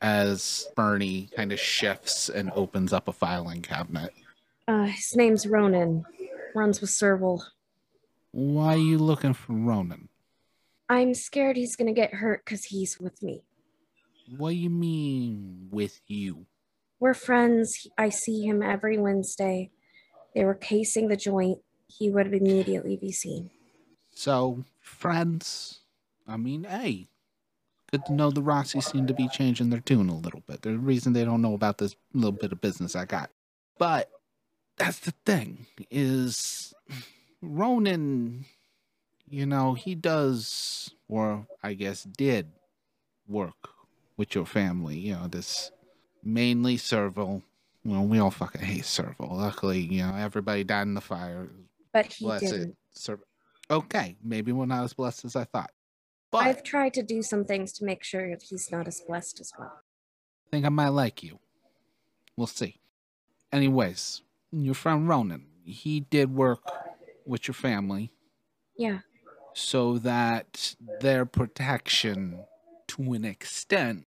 As 0.00 0.68
Bernie 0.76 1.30
kind 1.34 1.52
of 1.52 1.58
shifts 1.60 2.28
and 2.28 2.50
opens 2.54 2.92
up 2.92 3.08
a 3.08 3.12
filing 3.12 3.62
cabinet. 3.62 4.12
uh, 4.68 4.84
his 4.84 5.14
name's 5.16 5.46
Ronin. 5.46 6.04
Runs 6.54 6.80
with 6.80 6.90
Serval. 6.90 7.44
Why 8.32 8.74
are 8.74 8.78
you 8.78 8.98
looking 8.98 9.32
for 9.34 9.52
Ronin? 9.54 10.08
I'm 10.88 11.14
scared 11.14 11.56
he's 11.56 11.76
gonna 11.76 11.92
get 11.92 12.14
hurt 12.14 12.44
because 12.44 12.64
he's 12.64 13.00
with 13.00 13.22
me. 13.22 13.42
What 14.36 14.50
do 14.50 14.56
you 14.56 14.70
mean 14.70 15.68
with 15.70 16.00
you? 16.06 16.46
We're 17.00 17.14
friends. 17.14 17.86
I 17.98 18.08
see 18.10 18.42
him 18.42 18.62
every 18.62 18.98
Wednesday. 18.98 19.70
They 20.34 20.44
were 20.44 20.54
casing 20.54 21.08
the 21.08 21.16
joint. 21.16 21.58
He 21.86 22.10
would 22.10 22.32
immediately 22.32 22.96
be 22.96 23.12
seen. 23.12 23.50
So, 24.12 24.64
friends, 24.84 25.80
I 26.28 26.36
mean, 26.36 26.64
hey, 26.64 27.08
good 27.90 28.04
to 28.06 28.12
know 28.12 28.30
the 28.30 28.42
Rossies 28.42 28.84
seem 28.84 29.06
to 29.06 29.14
be 29.14 29.28
changing 29.28 29.70
their 29.70 29.80
tune 29.80 30.08
a 30.08 30.16
little 30.16 30.42
bit. 30.46 30.62
There's 30.62 30.76
a 30.76 30.78
reason 30.78 31.12
they 31.12 31.24
don't 31.24 31.42
know 31.42 31.54
about 31.54 31.78
this 31.78 31.96
little 32.12 32.32
bit 32.32 32.52
of 32.52 32.60
business 32.60 32.94
I 32.94 33.06
got. 33.06 33.30
But 33.78 34.10
that's 34.76 35.00
the 35.00 35.14
thing 35.24 35.66
is 35.90 36.74
Ronin, 37.40 38.44
you 39.28 39.46
know, 39.46 39.74
he 39.74 39.94
does, 39.94 40.90
or 41.08 41.46
I 41.62 41.74
guess 41.74 42.04
did, 42.04 42.52
work 43.26 43.70
with 44.16 44.34
your 44.34 44.46
family. 44.46 44.98
You 44.98 45.14
know, 45.14 45.26
this 45.28 45.70
mainly 46.22 46.76
Serval. 46.76 47.42
Well, 47.84 48.04
we 48.04 48.18
all 48.18 48.30
fucking 48.30 48.62
hate 48.62 48.84
Serval. 48.84 49.36
Luckily, 49.36 49.80
you 49.80 50.02
know, 50.02 50.14
everybody 50.14 50.64
died 50.64 50.82
in 50.82 50.94
the 50.94 51.00
fire. 51.00 51.48
But 51.92 52.06
he 52.06 52.26
didn't. 52.38 52.76
Okay, 53.70 54.16
maybe 54.22 54.52
we're 54.52 54.66
not 54.66 54.84
as 54.84 54.92
blessed 54.92 55.24
as 55.24 55.36
I 55.36 55.44
thought. 55.44 55.70
But 56.30 56.46
I've 56.46 56.62
tried 56.62 56.94
to 56.94 57.02
do 57.02 57.22
some 57.22 57.44
things 57.44 57.72
to 57.74 57.84
make 57.84 58.02
sure 58.04 58.28
that 58.30 58.42
he's 58.42 58.70
not 58.70 58.86
as 58.88 59.00
blessed 59.00 59.40
as 59.40 59.52
well. 59.58 59.72
I 60.46 60.50
think 60.50 60.66
I 60.66 60.68
might 60.68 60.88
like 60.88 61.22
you. 61.22 61.38
We'll 62.36 62.46
see. 62.46 62.80
Anyways, 63.52 64.22
your 64.50 64.74
friend 64.74 65.08
Ronin, 65.08 65.46
he 65.64 66.00
did 66.00 66.34
work 66.34 66.60
with 67.24 67.46
your 67.48 67.54
family 67.54 68.12
Yeah. 68.76 68.98
so 69.54 69.98
that 69.98 70.74
their 71.00 71.24
protection, 71.24 72.44
to 72.88 73.12
an 73.14 73.24
extent, 73.24 74.06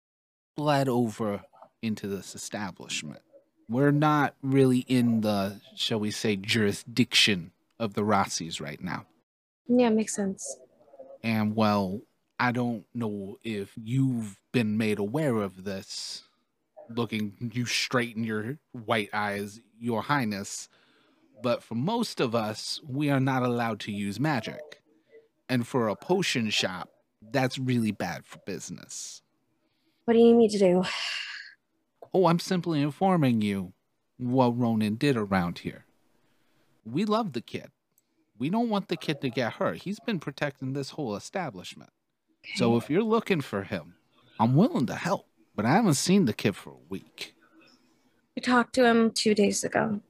bled 0.56 0.88
over 0.88 1.42
into 1.82 2.08
this 2.08 2.34
establishment. 2.34 3.20
We're 3.68 3.92
not 3.92 4.34
really 4.42 4.80
in 4.80 5.20
the, 5.20 5.60
shall 5.76 6.00
we 6.00 6.10
say, 6.10 6.36
jurisdiction 6.36 7.52
of 7.78 7.94
the 7.94 8.02
Rossies 8.02 8.60
right 8.60 8.82
now. 8.82 9.06
Yeah, 9.66 9.88
makes 9.90 10.14
sense. 10.14 10.58
And 11.22 11.56
well, 11.56 12.02
I 12.38 12.52
don't 12.52 12.84
know 12.94 13.38
if 13.42 13.72
you've 13.76 14.38
been 14.52 14.76
made 14.76 14.98
aware 14.98 15.36
of 15.36 15.64
this, 15.64 16.22
looking 16.90 17.50
you 17.52 17.64
straight 17.64 18.16
in 18.16 18.24
your 18.24 18.58
white 18.72 19.10
eyes, 19.12 19.60
Your 19.78 20.02
Highness, 20.02 20.68
but 21.42 21.62
for 21.62 21.74
most 21.74 22.20
of 22.20 22.34
us, 22.34 22.80
we 22.86 23.10
are 23.10 23.20
not 23.20 23.42
allowed 23.42 23.80
to 23.80 23.92
use 23.92 24.18
magic. 24.20 24.82
And 25.48 25.66
for 25.66 25.88
a 25.88 25.96
potion 25.96 26.50
shop, 26.50 26.88
that's 27.20 27.58
really 27.58 27.90
bad 27.90 28.24
for 28.24 28.38
business. 28.46 29.22
What 30.04 30.14
do 30.14 30.20
you 30.20 30.26
need 30.26 30.36
me 30.36 30.48
to 30.48 30.58
do? 30.58 30.84
Oh, 32.12 32.26
I'm 32.26 32.38
simply 32.38 32.80
informing 32.80 33.42
you 33.42 33.72
what 34.18 34.58
Ronin 34.58 34.96
did 34.96 35.16
around 35.16 35.58
here. 35.60 35.84
We 36.84 37.04
love 37.04 37.32
the 37.32 37.40
kid. 37.40 37.70
We 38.38 38.50
don't 38.50 38.68
want 38.68 38.88
the 38.88 38.96
kid 38.96 39.20
to 39.20 39.30
get 39.30 39.54
hurt. 39.54 39.78
He's 39.78 40.00
been 40.00 40.18
protecting 40.18 40.72
this 40.72 40.90
whole 40.90 41.14
establishment. 41.16 41.90
So 42.56 42.76
if 42.76 42.90
you're 42.90 43.02
looking 43.02 43.40
for 43.40 43.62
him, 43.62 43.94
I'm 44.38 44.54
willing 44.54 44.86
to 44.86 44.94
help, 44.94 45.26
but 45.54 45.64
I 45.64 45.72
haven't 45.72 45.94
seen 45.94 46.24
the 46.24 46.32
kid 46.32 46.56
for 46.56 46.70
a 46.70 46.88
week. 46.88 47.34
I 48.36 48.40
talked 48.40 48.74
to 48.74 48.84
him 48.84 49.12
two 49.12 49.34
days 49.34 49.64
ago. 49.64 50.00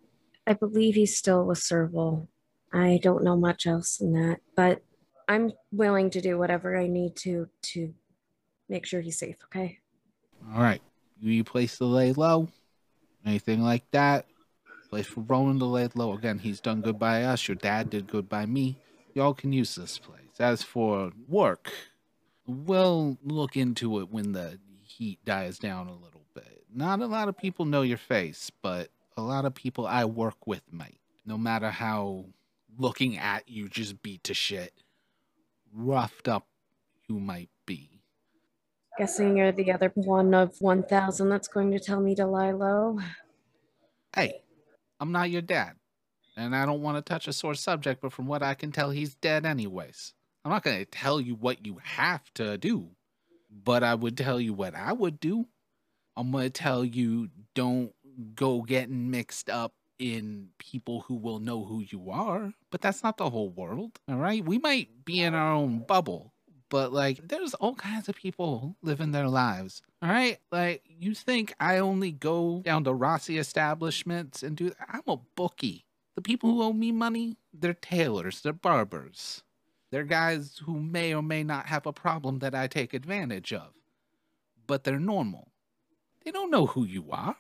I 0.47 0.55
believe 0.55 0.95
he's 0.95 1.17
still 1.17 1.45
with 1.45 1.59
Serval. 1.59 2.29
I 2.73 2.99
don't 3.03 3.23
know 3.23 3.37
much 3.37 3.67
else 3.67 3.99
than 3.99 4.13
that, 4.15 4.41
but 4.57 4.83
I'm 5.29 5.53
willing 5.73 6.11
to 6.11 6.21
do 6.21 6.39
whatever 6.39 6.77
I 6.77 6.87
need 6.87 7.17
to 7.17 7.49
to 7.63 7.95
make 8.69 8.87
sure 8.87 9.01
he's 9.01 9.19
safe, 9.19 9.37
okay? 9.45 9.79
All 10.53 10.61
right. 10.61 10.83
You 11.21 11.45
place 11.45 11.79
the 11.79 11.87
lay 11.87 12.13
low? 12.13 12.49
Anything 13.25 13.63
like 13.63 13.91
that? 13.93 14.27
Place 14.95 15.07
for 15.09 15.23
Ronin 15.23 15.59
to 15.59 15.65
lay 15.65 15.89
low. 15.97 16.13
Again, 16.13 16.39
he's 16.39 16.61
done 16.61 16.81
good 16.81 17.01
by 17.01 17.25
us. 17.25 17.49
Your 17.49 17.57
dad 17.57 17.91
did 17.91 18.07
good 18.07 18.29
by 18.29 18.47
me. 18.47 18.79
Y'all 19.13 19.35
can 19.35 19.53
use 19.53 19.75
this 19.75 19.99
place. 19.99 20.39
As 20.39 20.63
for 20.63 21.11
work, 21.27 21.73
we'll 22.47 23.19
look 23.25 23.57
into 23.57 23.99
it 23.99 24.13
when 24.13 24.31
the 24.31 24.61
heat 24.85 25.19
dies 25.25 25.59
down 25.59 25.89
a 25.89 25.95
little 25.95 26.27
bit. 26.33 26.63
Not 26.73 27.01
a 27.01 27.07
lot 27.07 27.27
of 27.27 27.37
people 27.37 27.65
know 27.65 27.83
your 27.83 27.99
face, 27.99 28.53
but 28.63 28.89
a 29.17 29.23
lot 29.23 29.45
of 29.45 29.53
people 29.57 29.85
I 29.85 30.05
work 30.05 30.47
with 30.47 30.63
might. 30.71 31.01
No 31.27 31.37
matter 31.37 31.71
how 31.71 32.27
looking 32.79 33.19
at 33.19 33.49
you 33.49 33.69
just 33.69 34.01
beat 34.01 34.23
to 34.23 34.33
shit, 34.33 34.75
roughed 35.75 36.29
up 36.29 36.47
you 37.09 37.19
might 37.19 37.51
be. 37.67 37.91
Guessing 38.97 39.37
you're 39.37 39.51
the 39.51 39.73
other 39.73 39.91
one 39.97 40.33
of 40.35 40.55
1,000 40.61 41.29
that's 41.29 41.49
going 41.49 41.73
to 41.73 41.81
tell 41.81 41.99
me 41.99 42.15
to 42.15 42.27
lie 42.27 42.53
low. 42.53 43.01
hey, 44.15 44.44
I'm 45.05 45.13
not 45.13 45.29
your 45.29 45.43
dad. 45.43 45.75
And 46.35 46.57
I 46.57 46.65
don't 46.65 46.81
want 46.81 46.97
to 46.97 47.03
touch 47.03 47.29
a 47.29 47.33
sore 47.35 47.55
subject, 47.55 48.01
but 48.01 48.11
from 48.11 48.27
what 48.27 48.43
I 48.43 48.55
can 48.55 48.73
tell, 48.73 48.89
he's 48.89 49.15
dead 49.15 49.45
anyways. 49.45 50.15
I'm 50.43 50.51
not 50.51 50.63
going 50.63 50.79
to 50.79 50.87
tell 50.87 51.21
you 51.21 51.35
what 51.35 51.67
you 51.67 51.77
have 51.83 52.23
to 52.37 52.57
do, 52.57 52.89
but 53.51 53.85
I 53.85 53.97
would 53.97 54.17
tell 54.17 54.41
you 54.41 54.55
what 54.55 54.75
I 54.75 54.95
would 54.95 55.21
do. 55.21 55.45
I'm 56.17 56.33
going 56.33 56.45
to 56.45 56.51
tell 56.51 56.87
you 56.87 57.29
don't 57.55 57.93
go 58.35 58.63
getting 58.63 59.11
mixed 59.11 59.51
up 59.51 59.75
in 59.99 60.49
people 60.59 61.01
who 61.03 61.17
will 61.17 61.39
know 61.39 61.65
who 61.65 61.85
you 61.87 62.11
are, 62.11 62.55
but 62.71 62.81
that's 62.81 63.03
not 63.03 63.19
the 63.19 63.29
whole 63.29 63.51
world. 63.51 63.99
All 64.09 64.17
right. 64.17 64.43
We 64.43 64.59
might 64.59 65.05
be 65.05 65.21
in 65.21 65.35
our 65.35 65.53
own 65.53 65.81
bubble, 65.81 66.33
but 66.75 66.93
like 66.93 67.29
there's 67.29 67.55
all 67.55 67.77
kinds 67.77 68.09
of 68.09 68.17
people 68.17 68.75
living 68.83 69.13
their 69.13 69.29
lives. 69.29 69.81
All 70.03 70.09
right. 70.09 70.39
Like 70.51 70.83
you 70.89 71.15
think 71.15 71.55
I 71.61 71.79
only 71.79 72.11
go 72.11 72.63
down 72.65 72.83
to 72.83 72.93
Rossi 72.93 73.39
establishments 73.39 74.43
and 74.43 74.57
do 74.57 74.73
I'm 74.89 75.03
a 75.07 75.19
bookie. 75.37 75.85
The 76.17 76.21
people 76.21 76.51
who 76.51 76.65
owe 76.65 76.73
me 76.73 76.91
money, 76.91 77.37
they're 77.53 77.75
tailors, 77.75 78.41
they're 78.41 78.53
barbers. 78.53 79.45
They're 79.93 80.03
guys 80.03 80.61
who 80.65 80.81
may 80.81 81.15
or 81.15 81.23
may 81.23 81.45
not 81.45 81.67
have 81.67 81.87
a 81.87 81.93
problem 81.93 82.41
that 82.41 82.57
I 82.57 82.67
take 82.67 82.93
advantage 82.93 83.53
of. 83.53 83.69
But 84.67 84.83
they're 84.83 84.99
normal. 84.99 85.53
They 86.25 86.33
don't 86.33 86.51
know 86.51 86.67
who 86.67 86.85
you 86.85 87.13
are 87.13 87.37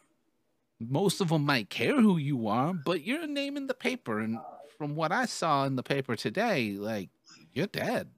most 0.81 1.20
of 1.20 1.29
them 1.29 1.44
might 1.44 1.70
care 1.70 2.01
who 2.01 2.16
you 2.16 2.49
are, 2.49 2.75
but 2.75 3.05
you're 3.05 3.23
a 3.23 3.27
name 3.27 3.57
in 3.57 3.68
the 3.68 3.75
paper. 3.75 4.20
And 4.20 4.38
from 4.77 4.97
what 4.97 5.12
I 5.12 5.27
saw 5.27 5.64
in 5.64 5.77
the 5.77 5.83
paper 5.83 6.16
today, 6.16 6.73
like, 6.73 7.11
you're 7.53 7.66
dead. 7.68 8.09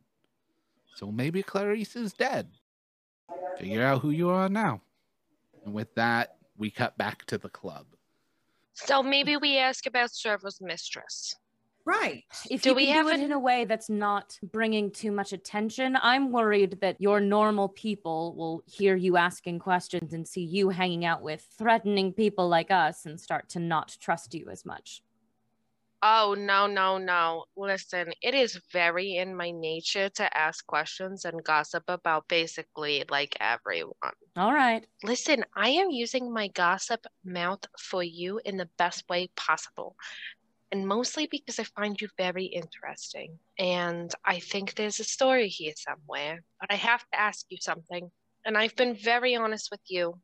So 0.96 1.12
maybe 1.12 1.42
Clarice 1.42 1.94
is 1.94 2.14
dead. 2.14 2.48
Figure 3.58 3.82
out 3.82 4.00
who 4.00 4.10
you 4.10 4.30
are 4.30 4.48
now. 4.48 4.80
And 5.64 5.74
with 5.74 5.94
that, 5.94 6.36
we 6.56 6.70
cut 6.70 6.96
back 6.96 7.26
to 7.26 7.36
the 7.36 7.50
club. 7.50 7.86
So 8.72 9.02
maybe 9.02 9.36
we 9.36 9.58
ask 9.58 9.86
about 9.86 10.10
Serval's 10.10 10.58
mistress. 10.60 11.36
Right. 11.84 12.24
If 12.50 12.62
Do 12.62 12.70
you 12.70 12.74
we 12.74 12.86
can 12.86 12.94
have 12.96 13.06
do 13.06 13.10
it 13.12 13.14
an- 13.16 13.20
in 13.26 13.32
a 13.32 13.38
way 13.38 13.64
that's 13.66 13.90
not 13.90 14.38
bringing 14.42 14.90
too 14.90 15.12
much 15.12 15.32
attention, 15.34 15.96
I'm 16.00 16.32
worried 16.32 16.78
that 16.80 16.98
your 17.00 17.20
normal 17.20 17.68
people 17.68 18.34
will 18.34 18.62
hear 18.66 18.96
you 18.96 19.16
asking 19.18 19.58
questions 19.60 20.14
and 20.14 20.26
see 20.26 20.42
you 20.42 20.70
hanging 20.70 21.04
out 21.04 21.22
with 21.22 21.46
threatening 21.58 22.12
people 22.12 22.48
like 22.48 22.70
us 22.70 23.04
and 23.06 23.20
start 23.20 23.48
to 23.50 23.60
not 23.60 23.96
trust 24.00 24.34
you 24.34 24.48
as 24.50 24.64
much. 24.64 25.02
Oh, 26.02 26.36
no, 26.38 26.66
no, 26.66 26.98
no. 26.98 27.44
Listen, 27.56 28.12
it 28.22 28.34
is 28.34 28.60
very 28.72 29.16
in 29.16 29.34
my 29.34 29.50
nature 29.50 30.08
to 30.10 30.38
ask 30.38 30.66
questions 30.66 31.24
and 31.24 31.42
gossip 31.42 31.84
about 31.88 32.28
basically 32.28 33.04
like 33.10 33.36
everyone. 33.40 34.12
All 34.36 34.52
right. 34.52 34.86
Listen, 35.02 35.44
I 35.56 35.70
am 35.70 35.90
using 35.90 36.32
my 36.32 36.48
gossip 36.48 37.06
mouth 37.24 37.64
for 37.80 38.02
you 38.02 38.40
in 38.44 38.56
the 38.56 38.68
best 38.76 39.08
way 39.08 39.30
possible. 39.36 39.96
And 40.70 40.86
mostly 40.86 41.28
because 41.30 41.58
I 41.58 41.64
find 41.64 41.98
you 42.00 42.08
very 42.18 42.44
interesting. 42.44 43.38
And 43.58 44.10
I 44.24 44.40
think 44.40 44.74
there's 44.74 45.00
a 45.00 45.04
story 45.04 45.48
here 45.48 45.72
somewhere. 45.76 46.42
But 46.60 46.72
I 46.72 46.76
have 46.76 47.00
to 47.12 47.20
ask 47.20 47.46
you 47.48 47.56
something. 47.60 48.10
And 48.44 48.58
I've 48.58 48.76
been 48.76 48.94
very 48.94 49.34
honest 49.34 49.70
with 49.70 49.80
you. 49.88 50.20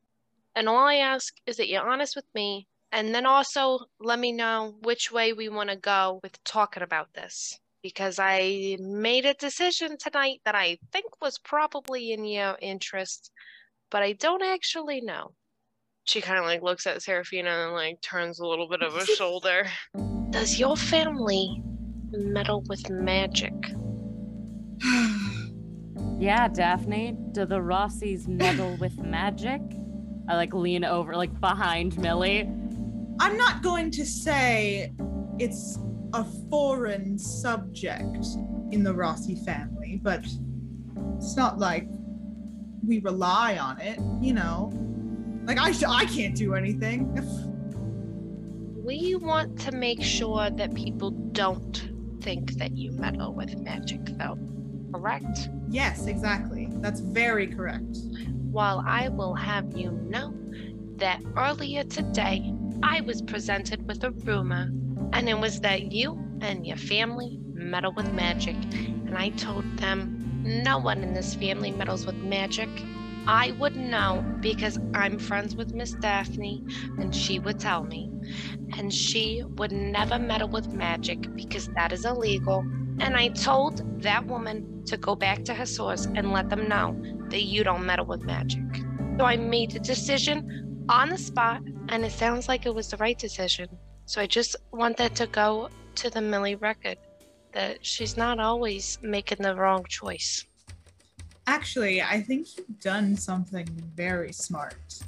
And 0.54 0.68
all 0.68 0.86
I 0.86 0.96
ask 0.96 1.34
is 1.46 1.56
that 1.56 1.68
you're 1.68 1.88
honest 1.88 2.14
with 2.14 2.26
me. 2.34 2.68
And 2.92 3.14
then 3.14 3.26
also 3.26 3.80
let 4.00 4.18
me 4.18 4.32
know 4.32 4.74
which 4.82 5.10
way 5.10 5.32
we 5.32 5.48
want 5.48 5.70
to 5.70 5.76
go 5.76 6.20
with 6.22 6.42
talking 6.44 6.82
about 6.82 7.14
this. 7.14 7.58
Because 7.82 8.18
I 8.20 8.76
made 8.78 9.26
a 9.26 9.34
decision 9.34 9.96
tonight 9.98 10.40
that 10.44 10.54
I 10.54 10.78
think 10.92 11.20
was 11.20 11.38
probably 11.38 12.12
in 12.12 12.24
your 12.24 12.56
interest 12.60 13.32
but 13.92 14.02
I 14.02 14.14
don't 14.14 14.42
actually 14.42 15.02
know. 15.02 15.32
She 16.04 16.20
kind 16.20 16.38
of 16.38 16.46
like 16.46 16.62
looks 16.62 16.86
at 16.86 16.96
Saraphina 16.96 17.66
and 17.66 17.74
like 17.74 18.00
turns 18.00 18.40
a 18.40 18.46
little 18.46 18.68
bit 18.68 18.82
of 18.82 18.96
a 18.96 19.04
shoulder. 19.04 19.66
Does 20.30 20.58
your 20.58 20.76
family 20.76 21.62
meddle 22.10 22.64
with 22.68 22.90
magic? 22.90 23.54
Yeah, 26.18 26.46
Daphne, 26.46 27.16
do 27.32 27.44
the 27.46 27.58
Rossies 27.58 28.28
meddle 28.28 28.76
with 28.76 28.96
magic? 28.96 29.60
I 30.28 30.36
like 30.36 30.54
lean 30.54 30.84
over, 30.84 31.16
like 31.16 31.40
behind 31.40 31.98
Millie. 31.98 32.48
I'm 33.20 33.36
not 33.36 33.62
going 33.62 33.90
to 33.92 34.04
say 34.04 34.92
it's 35.38 35.78
a 36.12 36.24
foreign 36.50 37.18
subject 37.18 38.26
in 38.70 38.82
the 38.82 38.94
Rossi 38.94 39.36
family, 39.36 40.00
but 40.02 40.24
it's 41.16 41.36
not 41.36 41.58
like 41.58 41.88
we 42.86 42.98
rely 43.00 43.58
on 43.58 43.80
it, 43.80 43.98
you 44.20 44.34
know. 44.34 44.70
Like 45.44 45.58
I 45.58 45.72
sh- 45.72 45.84
I 45.88 46.04
can't 46.06 46.34
do 46.34 46.54
anything. 46.54 47.14
We 48.84 49.14
want 49.14 49.58
to 49.60 49.72
make 49.72 50.02
sure 50.02 50.50
that 50.50 50.74
people 50.74 51.10
don't 51.10 51.90
think 52.20 52.52
that 52.54 52.76
you 52.76 52.92
meddle 52.92 53.32
with 53.32 53.56
magic, 53.58 54.00
though. 54.18 54.38
Correct? 54.92 55.48
yes, 55.70 56.06
exactly. 56.06 56.68
That's 56.80 57.00
very 57.00 57.46
correct. 57.46 57.96
While 58.50 58.84
I 58.86 59.08
will 59.08 59.34
have 59.34 59.74
you 59.76 59.90
know 59.90 60.34
that 60.96 61.22
earlier 61.36 61.82
today 61.84 62.52
I 62.82 63.00
was 63.00 63.22
presented 63.22 63.86
with 63.86 64.02
a 64.02 64.10
rumor, 64.10 64.70
and 65.12 65.28
it 65.28 65.38
was 65.38 65.60
that 65.60 65.92
you 65.92 66.18
and 66.40 66.66
your 66.66 66.76
family 66.76 67.38
meddle 67.54 67.92
with 67.94 68.12
magic. 68.12 68.56
And 68.74 69.16
I 69.16 69.30
told 69.30 69.64
them 69.78 70.42
no 70.44 70.78
one 70.78 71.02
in 71.02 71.14
this 71.14 71.34
family 71.34 71.70
meddles 71.70 72.06
with 72.06 72.16
magic. 72.16 72.68
I 73.26 73.52
would 73.52 73.76
know 73.76 74.24
because 74.40 74.78
I'm 74.94 75.18
friends 75.18 75.54
with 75.54 75.74
Miss 75.74 75.92
Daphne, 75.92 76.64
and 76.98 77.14
she 77.14 77.38
would 77.38 77.60
tell 77.60 77.84
me. 77.84 78.10
And 78.76 78.92
she 78.92 79.42
would 79.56 79.70
never 79.70 80.18
meddle 80.18 80.48
with 80.48 80.72
magic 80.72 81.32
because 81.36 81.68
that 81.76 81.92
is 81.92 82.04
illegal. 82.04 82.64
And 82.98 83.16
I 83.16 83.28
told 83.28 84.02
that 84.02 84.26
woman 84.26 84.82
to 84.86 84.96
go 84.96 85.14
back 85.14 85.44
to 85.44 85.54
her 85.54 85.66
source 85.66 86.06
and 86.06 86.32
let 86.32 86.48
them 86.50 86.68
know 86.68 87.00
that 87.30 87.42
you 87.42 87.62
don't 87.62 87.86
meddle 87.86 88.06
with 88.06 88.22
magic. 88.22 88.64
So 89.18 89.24
I 89.24 89.36
made 89.36 89.70
the 89.70 89.78
decision 89.78 90.71
on 90.88 91.08
the 91.08 91.18
spot, 91.18 91.62
and 91.88 92.04
it 92.04 92.12
sounds 92.12 92.48
like 92.48 92.66
it 92.66 92.74
was 92.74 92.88
the 92.88 92.96
right 92.96 93.18
decision. 93.18 93.68
So 94.06 94.20
I 94.20 94.26
just 94.26 94.56
want 94.72 94.96
that 94.96 95.14
to 95.16 95.26
go 95.26 95.70
to 95.96 96.10
the 96.10 96.20
Millie 96.20 96.56
record 96.56 96.98
that 97.52 97.84
she's 97.84 98.16
not 98.16 98.40
always 98.40 98.98
making 99.02 99.38
the 99.42 99.54
wrong 99.54 99.84
choice. 99.88 100.46
Actually, 101.46 102.02
I 102.02 102.20
think 102.20 102.46
you've 102.56 102.80
done 102.80 103.16
something 103.16 103.66
very 103.94 104.32
smart. 104.32 105.02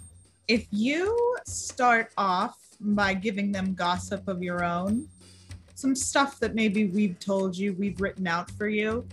If 0.48 0.66
you 0.70 1.36
start 1.46 2.12
off 2.18 2.58
by 2.80 3.14
giving 3.14 3.50
them 3.50 3.74
gossip 3.74 4.28
of 4.28 4.42
your 4.42 4.62
own, 4.62 5.08
some 5.74 5.94
stuff 5.94 6.38
that 6.40 6.54
maybe 6.54 6.86
we've 6.86 7.18
told 7.18 7.56
you, 7.56 7.72
we've 7.74 8.00
written 8.00 8.26
out 8.26 8.50
for 8.52 8.68
you, 8.68 9.06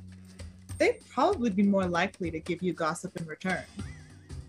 they'd 0.77 0.99
probably 1.09 1.49
be 1.49 1.63
more 1.63 1.85
likely 1.85 2.31
to 2.31 2.39
give 2.39 2.61
you 2.61 2.73
gossip 2.73 3.15
in 3.19 3.25
return. 3.25 3.63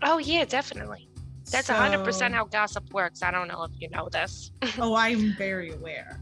Oh, 0.01 0.17
yeah, 0.17 0.45
definitely. 0.45 1.07
That's 1.51 1.69
a 1.69 1.73
So- 1.73 1.79
100% 1.79 2.33
how 2.33 2.45
gossip 2.45 2.91
works. 2.93 3.21
I 3.23 3.31
don't 3.31 3.47
know 3.47 3.63
if 3.63 3.71
you 3.79 3.89
know 3.89 4.09
this. 4.11 4.51
oh, 4.79 4.95
I'm 4.95 5.35
very 5.37 5.71
aware. 5.71 6.19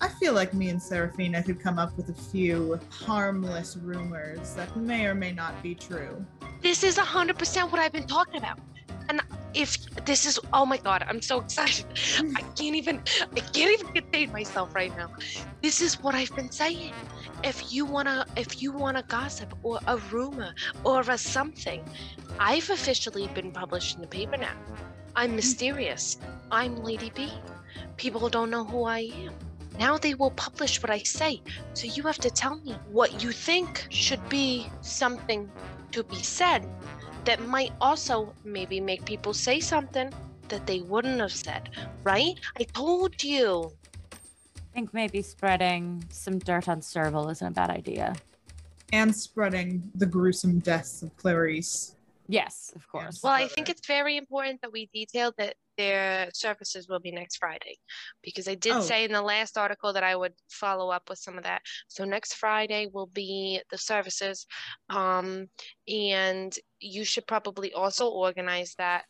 I 0.00 0.08
feel 0.08 0.32
like 0.32 0.52
me 0.52 0.68
and 0.68 0.80
Saraphina 0.80 1.44
could 1.44 1.60
come 1.60 1.78
up 1.78 1.96
with 1.96 2.08
a 2.08 2.12
few 2.30 2.80
harmless 2.90 3.76
rumors 3.76 4.52
that 4.54 4.74
may 4.76 5.06
or 5.06 5.14
may 5.14 5.30
not 5.30 5.62
be 5.62 5.76
true. 5.76 6.24
This 6.60 6.82
is 6.82 6.96
100% 6.98 7.70
what 7.70 7.80
I've 7.80 7.92
been 7.92 8.08
talking 8.08 8.36
about. 8.36 8.58
And 9.08 9.20
if 9.54 9.78
this 10.04 10.26
is, 10.26 10.38
oh 10.52 10.66
my 10.66 10.78
God, 10.78 11.04
I'm 11.08 11.22
so 11.22 11.40
excited. 11.40 11.86
I 12.36 12.42
can't 12.56 12.76
even, 12.76 13.02
I 13.36 13.40
can't 13.40 13.80
even 13.80 13.92
contain 13.92 14.32
myself 14.32 14.74
right 14.74 14.96
now. 14.96 15.10
This 15.62 15.80
is 15.80 16.00
what 16.02 16.14
I've 16.14 16.34
been 16.34 16.50
saying. 16.50 16.92
If 17.44 17.72
you 17.72 17.84
wanna, 17.84 18.26
if 18.36 18.62
you 18.62 18.72
wanna 18.72 19.02
gossip 19.02 19.54
or 19.62 19.78
a 19.86 19.96
rumor 20.10 20.54
or 20.84 21.00
a 21.00 21.18
something, 21.18 21.84
I've 22.38 22.70
officially 22.70 23.28
been 23.28 23.52
published 23.52 23.96
in 23.96 24.00
the 24.00 24.08
paper 24.08 24.36
now. 24.36 24.56
I'm 25.14 25.28
mm-hmm. 25.28 25.36
mysterious. 25.36 26.18
I'm 26.50 26.76
Lady 26.76 27.10
B. 27.14 27.30
People 27.96 28.28
don't 28.28 28.50
know 28.50 28.64
who 28.64 28.84
I 28.84 29.10
am. 29.26 29.34
Now 29.78 29.96
they 29.96 30.14
will 30.14 30.30
publish 30.32 30.82
what 30.82 30.90
I 30.90 30.98
say. 30.98 31.40
So 31.74 31.86
you 31.86 32.02
have 32.04 32.18
to 32.18 32.30
tell 32.30 32.56
me 32.56 32.76
what 32.90 33.22
you 33.22 33.32
think 33.32 33.86
should 33.90 34.26
be 34.28 34.68
something 34.82 35.50
to 35.92 36.02
be 36.04 36.22
said 36.22 36.66
that 37.24 37.46
might 37.46 37.72
also 37.80 38.32
maybe 38.44 38.80
make 38.80 39.04
people 39.04 39.32
say 39.32 39.60
something 39.60 40.12
that 40.48 40.66
they 40.66 40.80
wouldn't 40.80 41.20
have 41.20 41.32
said, 41.32 41.70
right? 42.02 42.34
I 42.58 42.64
told 42.64 43.22
you. 43.22 43.72
I 44.12 44.74
think 44.74 44.92
maybe 44.94 45.22
spreading 45.22 46.04
some 46.10 46.38
dirt 46.38 46.68
on 46.68 46.82
Serval 46.82 47.28
isn't 47.28 47.46
a 47.46 47.50
bad 47.50 47.70
idea. 47.70 48.14
And 48.92 49.14
spreading 49.14 49.90
the 49.94 50.06
gruesome 50.06 50.58
deaths 50.58 51.02
of 51.02 51.16
Clarice. 51.16 51.96
Yes, 52.28 52.72
of 52.76 52.86
course. 52.88 53.22
Well, 53.22 53.32
I 53.32 53.48
think 53.48 53.68
it's 53.68 53.86
very 53.86 54.16
important 54.16 54.60
that 54.62 54.72
we 54.72 54.86
detail 54.86 55.32
that 55.38 55.56
their 55.76 56.28
services 56.32 56.88
will 56.88 57.00
be 57.00 57.12
next 57.12 57.36
Friday 57.36 57.76
because 58.22 58.48
I 58.48 58.54
did 58.54 58.76
Oh. 58.76 58.80
say 58.80 59.04
in 59.04 59.12
the 59.12 59.22
last 59.22 59.56
article 59.58 59.92
that 59.92 60.02
I 60.04 60.16
would 60.16 60.34
follow 60.50 60.90
up 60.90 61.08
with 61.08 61.18
some 61.18 61.38
of 61.38 61.44
that. 61.44 61.62
So 61.88 62.04
next 62.04 62.34
Friday 62.34 62.88
will 62.92 63.08
be 63.08 63.60
the 63.70 63.78
services. 63.78 64.46
Um, 64.88 65.48
and 65.88 66.54
you 66.80 67.04
should 67.04 67.26
probably 67.26 67.72
also 67.72 68.08
organize 68.08 68.74
that. 68.78 69.04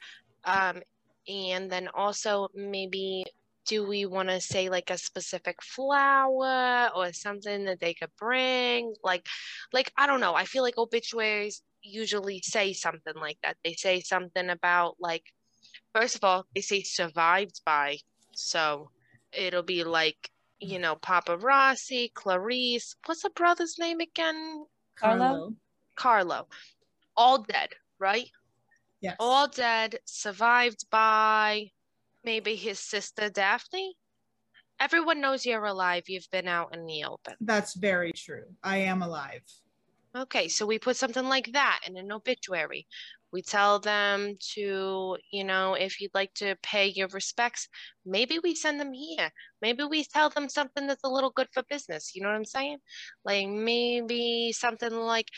Um, 0.45 0.83
and 1.29 1.71
then 1.71 1.89
also 1.95 2.49
maybe 2.55 3.25
do 3.67 3.87
we 3.87 4.07
want 4.07 4.29
to 4.29 4.41
say 4.41 4.69
like 4.69 4.91
a 4.91 4.99
specific 4.99 5.63
flower 5.63 6.91
or 6.97 7.13
something 7.13 7.65
that 7.65 7.81
they 7.81 7.95
could 7.95 8.11
bring? 8.19 8.95
Like, 9.05 9.27
like 9.73 9.93
I 9.97 10.07
don't 10.07 10.21
know. 10.21 10.35
I 10.35 10.45
feel 10.45 10.63
like 10.63 10.79
obituaries 10.79 11.63
usually 11.83 12.41
say 12.45 12.73
something 12.73 13.15
like 13.17 13.39
that. 13.43 13.57
They 13.65 13.75
say 13.75 14.01
something 14.01 14.51
about 14.51 14.97
like, 14.99 15.23
first 15.95 16.17
of 16.17 16.25
all, 16.25 16.47
they 16.55 16.61
say 16.61 16.83
survived 16.83 17.61
by. 17.65 17.99
So 18.33 18.91
it'll 19.33 19.63
be 19.63 19.85
like, 19.85 20.31
you 20.61 20.79
know, 20.79 20.95
Papa 20.97 21.37
Rossi, 21.37 22.11
Clarice. 22.15 22.95
What's 23.07 23.23
the 23.23 23.31
brother's 23.31 23.79
name 23.79 24.01
again? 24.01 24.65
Carlo? 24.97 25.55
Carlo. 25.97 26.49
All 27.17 27.43
dead, 27.43 27.71
right? 27.99 28.29
Yes. 29.01 29.17
All 29.19 29.49
dead, 29.49 29.99
survived 30.05 30.87
by 30.91 31.71
maybe 32.25 32.55
his 32.55 32.79
sister 32.79 33.29
Daphne. 33.29 33.97
Everyone 34.81 35.21
knows 35.21 35.45
you're 35.45 35.65
alive. 35.65 36.05
You've 36.09 36.31
been 36.31 36.49
out 36.49 36.75
in 36.75 36.87
the 36.87 37.05
open. 37.05 37.35
That's 37.41 37.75
very 37.75 38.13
true. 38.13 38.45
I 38.63 38.79
am 38.79 39.03
alive. 39.03 39.43
Okay, 40.17 40.49
so 40.49 40.67
we 40.67 40.79
put 40.79 40.97
something 40.97 41.25
like 41.25 41.53
that 41.53 41.81
in 41.87 41.97
an 41.97 42.13
obituary. 42.13 42.87
We 43.33 43.41
tell 43.43 43.79
them 43.79 44.37
to, 44.55 45.17
you 45.31 45.45
know, 45.45 45.75
if 45.75 46.01
you'd 46.01 46.15
like 46.15 46.35
to 46.35 46.55
pay 46.63 46.89
your 46.89 47.09
respects, 47.09 47.69
maybe 48.05 48.39
we 48.43 48.55
send 48.55 48.79
them 48.79 48.93
here. 48.93 49.31
Maybe 49.63 49.85
we 49.85 50.05
tell 50.05 50.29
them 50.29 50.49
something 50.49 50.87
that's 50.87 51.05
a 51.05 51.09
little 51.09 51.31
good 51.31 51.49
for 51.53 51.63
business. 51.71 52.15
You 52.15 52.23
know 52.23 52.29
what 52.29 52.37
I'm 52.37 52.45
saying? 52.45 52.79
Like 53.25 53.49
maybe 53.49 54.53
something 54.53 54.93
like 54.93 55.29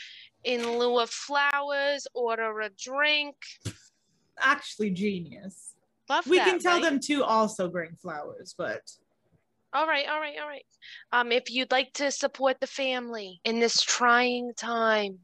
in 0.43 0.77
lieu 0.77 0.99
of 0.99 1.09
flowers, 1.09 2.05
order 2.13 2.59
a 2.59 2.69
drink. 2.77 3.35
Actually, 4.39 4.91
genius. 4.91 5.75
Love 6.09 6.27
We 6.27 6.37
that, 6.37 6.45
can 6.45 6.59
tell 6.59 6.73
right? 6.73 6.83
them 6.83 6.99
to 7.01 7.23
also 7.23 7.69
bring 7.69 7.95
flowers, 7.95 8.53
but 8.57 8.81
All 9.73 9.87
right, 9.87 10.07
all 10.07 10.19
right, 10.19 10.35
all 10.41 10.47
right. 10.47 10.65
Um, 11.11 11.31
if 11.31 11.49
you'd 11.49 11.71
like 11.71 11.93
to 11.93 12.11
support 12.11 12.59
the 12.59 12.67
family 12.67 13.39
in 13.43 13.59
this 13.59 13.81
trying 13.81 14.51
time, 14.55 15.19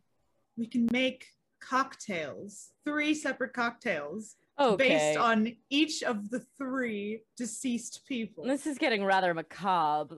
we 0.57 0.67
can 0.67 0.87
make 0.91 1.25
cocktails, 1.61 2.69
three 2.83 3.13
separate 3.13 3.53
cocktails 3.53 4.35
Okay. 4.59 4.89
based 4.89 5.17
on 5.17 5.55
each 5.69 6.03
of 6.03 6.29
the 6.29 6.41
three 6.57 7.21
deceased 7.37 8.01
people. 8.07 8.43
This 8.45 8.67
is 8.67 8.77
getting 8.77 9.03
rather 9.03 9.33
macabre. 9.33 10.17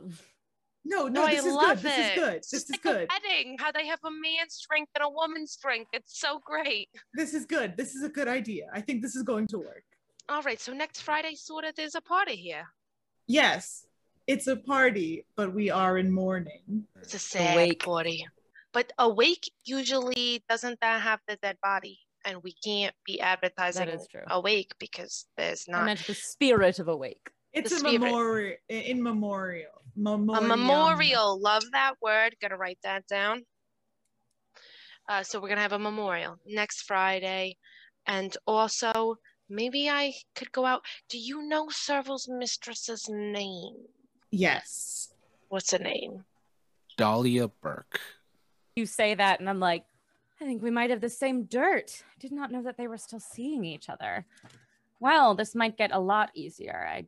No, 0.85 1.07
no, 1.07 1.21
No, 1.21 1.27
this 1.27 1.45
I 1.45 1.47
is 1.47 1.53
love 1.53 1.81
good. 1.81 1.91
This 1.91 1.97
it. 1.97 2.01
is 2.01 2.15
good. 2.23 2.35
This 2.41 2.49
just 2.51 2.65
is 2.65 2.71
like 2.71 2.81
good. 2.81 3.07
a 3.09 3.13
wedding, 3.13 3.57
how 3.59 3.71
they 3.71 3.87
have 3.87 3.99
a 4.03 4.11
man's 4.11 4.59
drink 4.67 4.89
and 4.95 5.03
a 5.03 5.09
woman's 5.09 5.55
drink. 5.55 5.87
It's 5.93 6.19
so 6.19 6.39
great. 6.43 6.89
This 7.13 7.33
is 7.33 7.45
good. 7.45 7.77
This 7.77 7.95
is 7.95 8.03
a 8.03 8.09
good 8.09 8.27
idea. 8.27 8.65
I 8.73 8.81
think 8.81 9.01
this 9.01 9.15
is 9.15 9.23
going 9.23 9.47
to 9.47 9.59
work. 9.59 9.83
All 10.27 10.41
right, 10.41 10.59
so 10.59 10.73
next 10.73 11.01
Friday, 11.01 11.35
sort 11.35 11.63
of, 11.63 11.75
there's 11.75 11.95
a 11.95 12.01
party 12.01 12.35
here. 12.35 12.65
Yes, 13.27 13.85
it's 14.27 14.47
a 14.47 14.55
party, 14.57 15.25
but 15.37 15.53
we 15.53 15.69
are 15.69 15.97
in 15.97 16.11
mourning. 16.11 16.85
It's 17.01 17.13
a 17.13 17.19
sad 17.19 17.55
Awake. 17.55 17.83
party. 17.83 18.25
But 18.73 18.91
awake 18.97 19.51
usually 19.65 20.43
doesn't 20.49 20.79
that 20.81 21.01
have 21.01 21.19
the 21.27 21.35
dead 21.37 21.57
body, 21.61 21.99
and 22.25 22.41
we 22.43 22.53
can't 22.63 22.95
be 23.05 23.21
advertising 23.21 23.87
is 23.89 24.07
true. 24.07 24.21
awake 24.27 24.73
because 24.79 25.27
there's 25.37 25.65
I 25.69 25.71
not 25.73 25.85
meant 25.85 26.07
the 26.07 26.15
spirit 26.15 26.79
of 26.79 26.87
awake. 26.87 27.29
It's 27.53 27.69
The 27.69 27.75
a 27.75 27.79
spirit. 27.79 28.01
memorial 28.01 28.57
in 28.69 29.03
memorial. 29.03 29.83
a 29.95 30.41
memorial. 30.41 31.39
Love 31.39 31.63
that 31.71 31.93
word. 32.01 32.35
Gotta 32.41 32.57
write 32.57 32.79
that 32.83 33.05
down. 33.07 33.45
Uh, 35.07 35.21
so 35.21 35.39
we're 35.39 35.49
gonna 35.49 35.61
have 35.61 35.73
a 35.73 35.79
memorial 35.79 36.39
next 36.47 36.81
Friday, 36.83 37.57
and 38.07 38.35
also 38.47 39.17
maybe 39.49 39.87
I 39.87 40.13
could 40.33 40.51
go 40.51 40.65
out. 40.65 40.81
Do 41.09 41.19
you 41.19 41.43
know 41.43 41.67
Serval's 41.69 42.27
mistress's 42.27 43.07
name? 43.07 43.75
Yes. 44.31 45.13
What's 45.49 45.71
her 45.71 45.77
name? 45.77 46.23
Dahlia 46.97 47.49
Burke. 47.49 47.99
You 48.75 48.85
say 48.85 49.13
that, 49.13 49.39
and 49.39 49.49
I'm 49.49 49.59
like, 49.59 49.85
I 50.41 50.45
think 50.45 50.63
we 50.63 50.71
might 50.71 50.89
have 50.89 51.01
the 51.01 51.09
same 51.09 51.43
dirt. 51.43 52.03
I 52.05 52.19
did 52.19 52.31
not 52.31 52.51
know 52.51 52.63
that 52.63 52.75
they 52.77 52.87
were 52.87 52.97
still 52.97 53.19
seeing 53.19 53.63
each 53.63 53.87
other. 53.87 54.25
Well, 54.99 55.35
this 55.35 55.53
might 55.53 55.77
get 55.77 55.91
a 55.91 55.99
lot 55.99 56.31
easier. 56.33 56.87
I, 56.89 57.05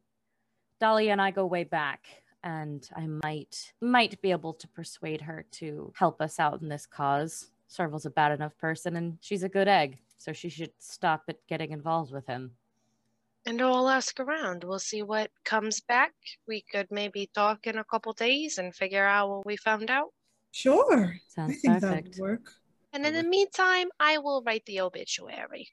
Dahlia 0.79 1.11
and 1.11 1.21
I 1.21 1.31
go 1.31 1.45
way 1.45 1.63
back, 1.63 2.05
and 2.43 2.87
I 2.95 3.07
might 3.07 3.73
might 3.81 4.21
be 4.21 4.31
able 4.31 4.53
to 4.53 4.67
persuade 4.67 5.21
her 5.21 5.45
to 5.53 5.91
help 5.97 6.21
us 6.21 6.39
out 6.39 6.61
in 6.61 6.69
this 6.69 6.85
cause. 6.85 7.49
Serval's 7.67 8.05
a 8.05 8.11
bad 8.11 8.31
enough 8.31 8.55
person, 8.57 8.95
and 8.95 9.17
she's 9.21 9.43
a 9.43 9.49
good 9.49 9.67
egg, 9.67 9.97
so 10.17 10.33
she 10.33 10.49
should 10.49 10.71
stop 10.77 11.23
at 11.27 11.45
getting 11.47 11.71
involved 11.71 12.11
with 12.11 12.27
him. 12.27 12.51
And 13.47 13.61
I'll 13.61 13.89
ask 13.89 14.19
around. 14.19 14.63
We'll 14.63 14.79
see 14.79 15.03
what 15.03 15.31
comes 15.43 15.79
back. 15.81 16.13
We 16.47 16.61
could 16.61 16.87
maybe 16.91 17.29
talk 17.33 17.67
in 17.67 17.77
a 17.77 17.83
couple 17.83 18.13
days 18.13 18.57
and 18.59 18.73
figure 18.73 19.05
out 19.05 19.29
what 19.29 19.45
we 19.45 19.57
found 19.57 19.89
out. 19.89 20.13
Sure. 20.55 21.15
I 21.15 21.19
Sounds 21.27 21.59
think 21.59 21.81
that 21.81 21.81
perfect. 21.81 22.07
would 22.07 22.17
work. 22.17 22.53
And 22.93 23.05
in 23.05 23.13
the 23.13 23.23
meantime, 23.23 23.89
I 23.99 24.19
will 24.19 24.41
write 24.41 24.65
the 24.65 24.79
obituary. 24.79 25.67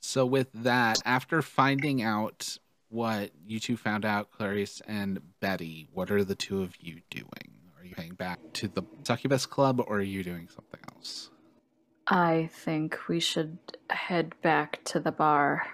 So 0.00 0.26
with 0.26 0.52
that, 0.52 1.00
after 1.06 1.40
finding 1.40 2.02
out 2.02 2.58
what 2.90 3.30
you 3.46 3.58
two 3.58 3.78
found 3.78 4.04
out, 4.04 4.30
Clarice 4.30 4.82
and 4.86 5.18
Betty, 5.40 5.88
what 5.94 6.10
are 6.10 6.22
the 6.24 6.34
two 6.34 6.62
of 6.62 6.74
you 6.78 7.00
doing? 7.08 7.54
Are 7.78 7.84
you 7.86 7.94
heading 7.96 8.16
back 8.16 8.38
to 8.52 8.68
the 8.68 8.82
Succubus 9.02 9.46
Club 9.46 9.80
or 9.80 9.96
are 9.96 10.02
you 10.02 10.22
doing 10.22 10.46
something 10.54 10.80
else? 10.94 11.30
I 12.06 12.50
think 12.52 13.08
we 13.08 13.18
should 13.18 13.56
head 13.88 14.34
back 14.42 14.84
to 14.84 15.00
the 15.00 15.10
bar. 15.10 15.66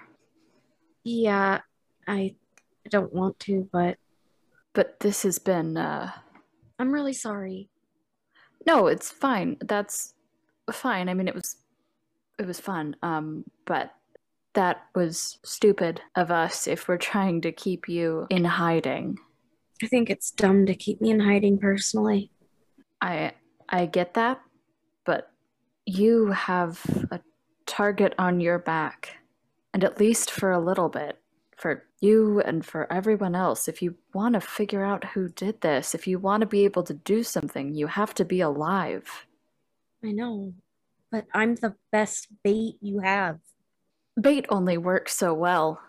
Yeah, 1.03 1.59
I 2.07 2.35
don't 2.89 3.11
want 3.11 3.37
to, 3.39 3.67
but 3.69 3.97
But 4.73 5.01
this 5.01 5.23
has 5.23 5.39
been, 5.39 5.75
uh, 5.75 6.13
I'm 6.79 6.93
really 6.93 7.11
sorry. 7.11 7.67
No, 8.65 8.87
it's 8.87 9.11
fine. 9.11 9.57
That's 9.61 10.13
fine. 10.71 11.09
I 11.09 11.13
mean, 11.13 11.27
it 11.27 11.35
was, 11.35 11.57
it 12.39 12.45
was 12.45 12.59
fun. 12.59 12.95
Um, 13.01 13.43
but 13.65 13.91
that 14.53 14.83
was 14.95 15.39
stupid 15.43 16.01
of 16.15 16.31
us 16.31 16.67
if 16.67 16.87
we're 16.87 16.97
trying 16.97 17.41
to 17.41 17.51
keep 17.51 17.87
you 17.87 18.27
in 18.29 18.43
hiding. 18.43 19.17
I 19.83 19.87
think 19.87 20.09
it's 20.09 20.31
dumb 20.31 20.65
to 20.65 20.75
keep 20.75 21.01
me 21.01 21.11
in 21.11 21.19
hiding 21.19 21.57
personally. 21.57 22.31
I, 23.01 23.33
I 23.69 23.85
get 23.85 24.13
that, 24.15 24.41
but 25.05 25.31
you 25.85 26.27
have 26.31 26.79
a 27.11 27.19
target 27.65 28.13
on 28.19 28.39
your 28.39 28.59
back, 28.59 29.17
and 29.73 29.83
at 29.83 29.99
least 29.99 30.29
for 30.29 30.51
a 30.51 30.59
little 30.59 30.89
bit, 30.89 31.17
for 31.61 31.85
you 31.99 32.41
and 32.41 32.65
for 32.65 32.91
everyone 32.91 33.35
else, 33.35 33.67
if 33.67 33.83
you 33.83 33.95
want 34.15 34.33
to 34.33 34.41
figure 34.41 34.83
out 34.83 35.05
who 35.05 35.29
did 35.29 35.61
this, 35.61 35.93
if 35.93 36.07
you 36.07 36.17
want 36.17 36.41
to 36.41 36.47
be 36.47 36.65
able 36.65 36.81
to 36.81 36.95
do 36.95 37.21
something, 37.21 37.75
you 37.75 37.85
have 37.85 38.15
to 38.15 38.25
be 38.25 38.41
alive. 38.41 39.27
I 40.03 40.11
know, 40.11 40.53
but 41.11 41.27
I'm 41.35 41.53
the 41.53 41.75
best 41.91 42.29
bait 42.43 42.77
you 42.81 42.99
have. 43.01 43.37
Bait 44.19 44.47
only 44.49 44.77
works 44.79 45.15
so 45.15 45.35
well. 45.35 45.79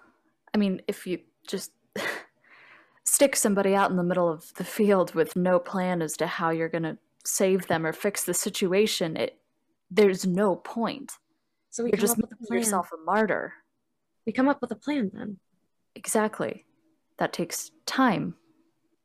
I 0.54 0.58
mean, 0.58 0.82
if 0.86 1.06
you 1.06 1.20
just 1.46 1.72
stick 3.04 3.34
somebody 3.34 3.74
out 3.74 3.90
in 3.90 3.96
the 3.96 4.02
middle 4.02 4.28
of 4.28 4.52
the 4.54 4.64
field 4.64 5.14
with 5.14 5.34
no 5.36 5.58
plan 5.58 6.02
as 6.02 6.18
to 6.18 6.26
how 6.26 6.50
you're 6.50 6.68
going 6.68 6.82
to 6.82 6.98
save 7.24 7.66
them 7.68 7.86
or 7.86 7.94
fix 7.94 8.24
the 8.24 8.34
situation, 8.34 9.16
it 9.16 9.38
there's 9.90 10.26
no 10.26 10.56
point. 10.56 11.12
So 11.70 11.84
we 11.84 11.90
You're 11.90 11.96
come 11.96 12.00
just 12.00 12.12
up 12.12 12.18
with 12.18 12.32
a 12.32 12.34
making 12.34 12.46
plan. 12.48 12.58
yourself 12.60 12.90
a 12.92 13.02
martyr. 13.04 13.54
We 14.26 14.32
come 14.32 14.48
up 14.48 14.60
with 14.60 14.70
a 14.70 14.76
plan 14.76 15.10
then. 15.14 15.38
Exactly. 15.94 16.64
That 17.18 17.32
takes 17.32 17.70
time. 17.86 18.34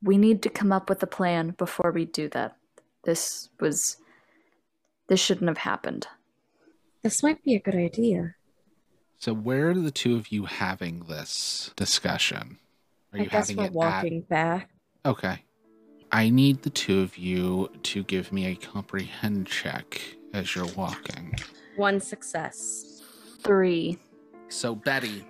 We 0.02 0.18
need 0.18 0.42
to 0.44 0.50
come 0.50 0.72
up 0.72 0.90
with 0.90 1.02
a 1.04 1.08
plan 1.08 1.56
before 1.58 1.92
we 1.92 2.06
do 2.06 2.30
that. 2.30 2.56
This 3.04 3.50
was. 3.60 3.98
This 5.08 5.20
shouldn't 5.22 5.48
have 5.48 5.60
happened. 5.60 6.06
This 7.02 7.24
might 7.24 7.42
be 7.44 7.56
a 7.56 7.60
good 7.60 7.76
idea. 7.76 8.36
So 9.20 9.34
where 9.34 9.70
are 9.70 9.74
the 9.74 9.92
two 9.92 10.16
of 10.18 10.32
you 10.32 10.46
having 10.46 11.06
this 11.08 11.72
discussion? 11.76 12.58
Are 13.14 13.20
I 13.20 13.24
you 13.24 13.30
guess 13.30 13.48
having 13.50 13.58
we're 13.58 13.70
it 13.70 13.74
walking 13.74 14.22
back. 14.22 14.70
Okay. 15.06 15.44
I 16.12 16.30
need 16.30 16.64
the 16.64 16.70
two 16.70 17.02
of 17.02 17.18
you 17.18 17.70
to 17.84 18.04
give 18.04 18.32
me 18.32 18.48
a 18.48 18.56
comprehend 18.56 19.48
check 19.48 20.02
as 20.34 20.56
you're 20.56 20.68
walking. 20.76 21.36
One 21.78 22.00
success. 22.00 23.02
Three. 23.40 23.98
So 24.50 24.76
Betty, 24.76 25.26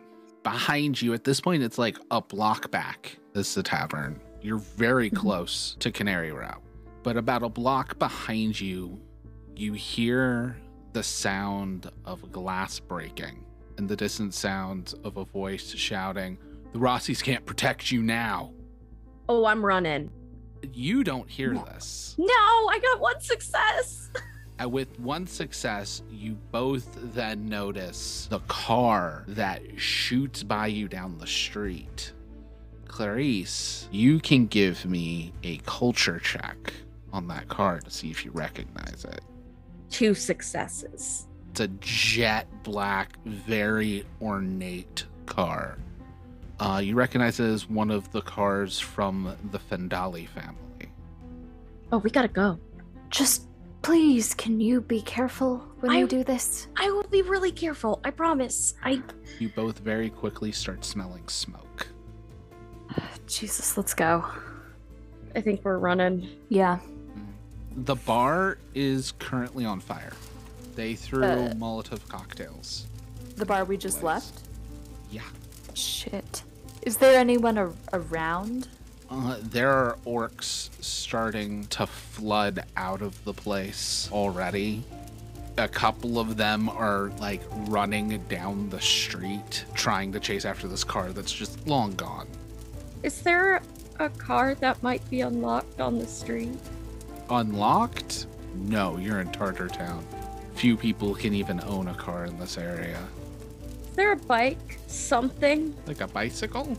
behind 0.51 1.01
you 1.01 1.13
at 1.13 1.25
this 1.25 1.41
point 1.41 1.61
it's 1.61 1.77
like 1.77 1.97
a 2.09 2.21
block 2.21 2.71
back 2.71 3.17
This 3.33 3.49
is 3.49 3.55
the 3.55 3.63
tavern. 3.63 4.21
You're 4.41 4.59
very 4.59 5.09
mm-hmm. 5.09 5.17
close 5.17 5.75
to 5.79 5.91
Canary 5.91 6.31
Row. 6.31 6.55
But 7.03 7.17
about 7.17 7.43
a 7.43 7.49
block 7.49 7.99
behind 7.99 8.59
you, 8.59 8.97
you 9.57 9.73
hear 9.73 10.55
the 10.93 11.03
sound 11.03 11.91
of 12.05 12.31
glass 12.31 12.79
breaking 12.79 13.43
and 13.77 13.89
the 13.89 13.95
distant 13.97 14.33
sound 14.33 14.93
of 15.03 15.17
a 15.17 15.25
voice 15.25 15.75
shouting, 15.75 16.37
The 16.71 16.79
Rossies 16.79 17.21
can't 17.21 17.45
protect 17.45 17.91
you 17.91 18.01
now. 18.01 18.53
Oh, 19.27 19.45
I'm 19.45 19.65
running. 19.65 20.09
You 20.71 21.03
don't 21.03 21.29
hear 21.29 21.53
this. 21.53 22.15
No, 22.17 22.25
I 22.25 22.79
got 22.81 23.01
one 23.01 23.19
success. 23.19 24.09
And 24.59 24.71
with 24.71 24.99
one 24.99 25.27
success, 25.27 26.01
you 26.11 26.37
both 26.51 26.87
then 27.13 27.47
notice 27.47 28.27
the 28.29 28.39
car 28.39 29.23
that 29.27 29.61
shoots 29.79 30.43
by 30.43 30.67
you 30.67 30.87
down 30.87 31.17
the 31.19 31.27
street. 31.27 32.13
Clarice, 32.87 33.87
you 33.91 34.19
can 34.19 34.47
give 34.47 34.85
me 34.85 35.33
a 35.43 35.57
culture 35.65 36.19
check 36.19 36.73
on 37.13 37.27
that 37.27 37.47
car 37.49 37.79
to 37.79 37.91
see 37.91 38.09
if 38.09 38.25
you 38.25 38.31
recognize 38.31 39.05
it. 39.05 39.21
Two 39.89 40.15
successes. 40.15 41.27
It's 41.51 41.59
a 41.59 41.67
jet 41.79 42.47
black, 42.63 43.17
very 43.25 44.05
ornate 44.21 45.05
car 45.25 45.77
Uh, 46.59 46.81
you 46.83 46.95
recognize 46.95 47.39
it 47.39 47.45
as 47.45 47.69
one 47.69 47.91
of 47.91 48.11
the 48.11 48.21
cars 48.21 48.79
from 48.79 49.35
the 49.51 49.59
Fendali 49.59 50.27
family. 50.27 50.91
Oh, 51.91 51.99
we 51.99 52.09
gotta 52.09 52.27
go. 52.27 52.59
Just 53.09 53.46
please, 53.81 54.33
can 54.33 54.59
you 54.59 54.81
be 54.81 55.01
careful 55.01 55.57
when 55.79 55.91
I- 55.91 55.99
you 55.99 56.07
do 56.07 56.23
this? 56.23 56.67
I 56.75 56.89
will 56.91 57.03
be 57.03 57.21
really 57.21 57.51
careful. 57.51 57.99
I 58.03 58.11
promise. 58.11 58.73
I. 58.83 59.01
You 59.39 59.49
both 59.49 59.79
very 59.79 60.09
quickly 60.09 60.51
start 60.51 60.83
smelling 60.85 61.27
smoke. 61.27 61.87
Jesus, 63.27 63.77
let's 63.77 63.93
go. 63.93 64.25
I 65.35 65.41
think 65.41 65.63
we're 65.63 65.77
running. 65.77 66.29
Yeah. 66.49 66.79
The 67.75 67.95
bar 67.95 68.57
is 68.73 69.11
currently 69.19 69.65
on 69.65 69.79
fire. 69.79 70.13
They 70.75 70.95
threw 70.95 71.23
Uh. 71.23 71.53
Molotov 71.53 72.07
cocktails. 72.07 72.87
The 73.35 73.45
bar 73.45 73.65
we 73.65 73.77
just 73.77 73.99
Place. 73.99 74.03
left? 74.31 74.41
Yeah. 75.11 75.21
Shit. 75.73 76.43
Is 76.83 76.97
there 76.97 77.19
anyone 77.19 77.57
a- 77.57 77.73
around? 77.93 78.69
Uh, 79.09 79.37
there 79.41 79.71
are 79.71 79.97
orcs 80.05 80.69
starting 80.83 81.65
to 81.67 81.87
flood 81.87 82.63
out 82.75 83.01
of 83.01 83.23
the 83.23 83.33
place 83.33 84.09
already. 84.11 84.83
A 85.57 85.67
couple 85.67 86.19
of 86.19 86.37
them 86.37 86.69
are 86.69 87.11
like 87.19 87.41
running 87.67 88.17
down 88.29 88.69
the 88.69 88.81
street 88.81 89.65
trying 89.73 90.11
to 90.11 90.19
chase 90.19 90.45
after 90.45 90.67
this 90.67 90.83
car 90.83 91.09
that's 91.09 91.31
just 91.31 91.65
long 91.67 91.93
gone. 91.95 92.27
Is 93.01 93.21
there 93.21 93.61
a 93.99 94.09
car 94.09 94.55
that 94.55 94.83
might 94.83 95.07
be 95.09 95.21
unlocked 95.21 95.79
on 95.79 95.97
the 95.97 96.05
street? 96.05 96.59
Unlocked? 97.29 98.27
No, 98.55 98.97
you're 98.97 99.21
in 99.21 99.31
Tartar 99.31 99.67
Town. 99.67 100.05
Few 100.55 100.75
people 100.75 101.15
can 101.15 101.33
even 101.33 101.61
own 101.61 101.87
a 101.87 101.93
car 101.93 102.25
in 102.25 102.37
this 102.39 102.57
area. 102.57 102.99
Is 103.89 103.95
there 103.95 104.11
a 104.11 104.17
bike? 104.17 104.79
Something? 104.87 105.75
Like 105.85 106.01
a 106.01 106.07
bicycle? 106.07 106.77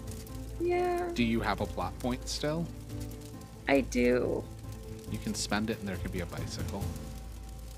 Yeah, 0.60 1.08
Do 1.14 1.22
you 1.24 1.40
have 1.40 1.60
a 1.60 1.66
plot 1.66 1.96
point 2.00 2.28
still? 2.28 2.66
I 3.68 3.80
do. 3.82 4.42
You 5.12 5.18
can 5.18 5.34
spend 5.34 5.70
it 5.70 5.78
and 5.80 5.88
there 5.88 5.96
can 5.96 6.10
be 6.10 6.20
a 6.20 6.26
bicycle. 6.26 6.82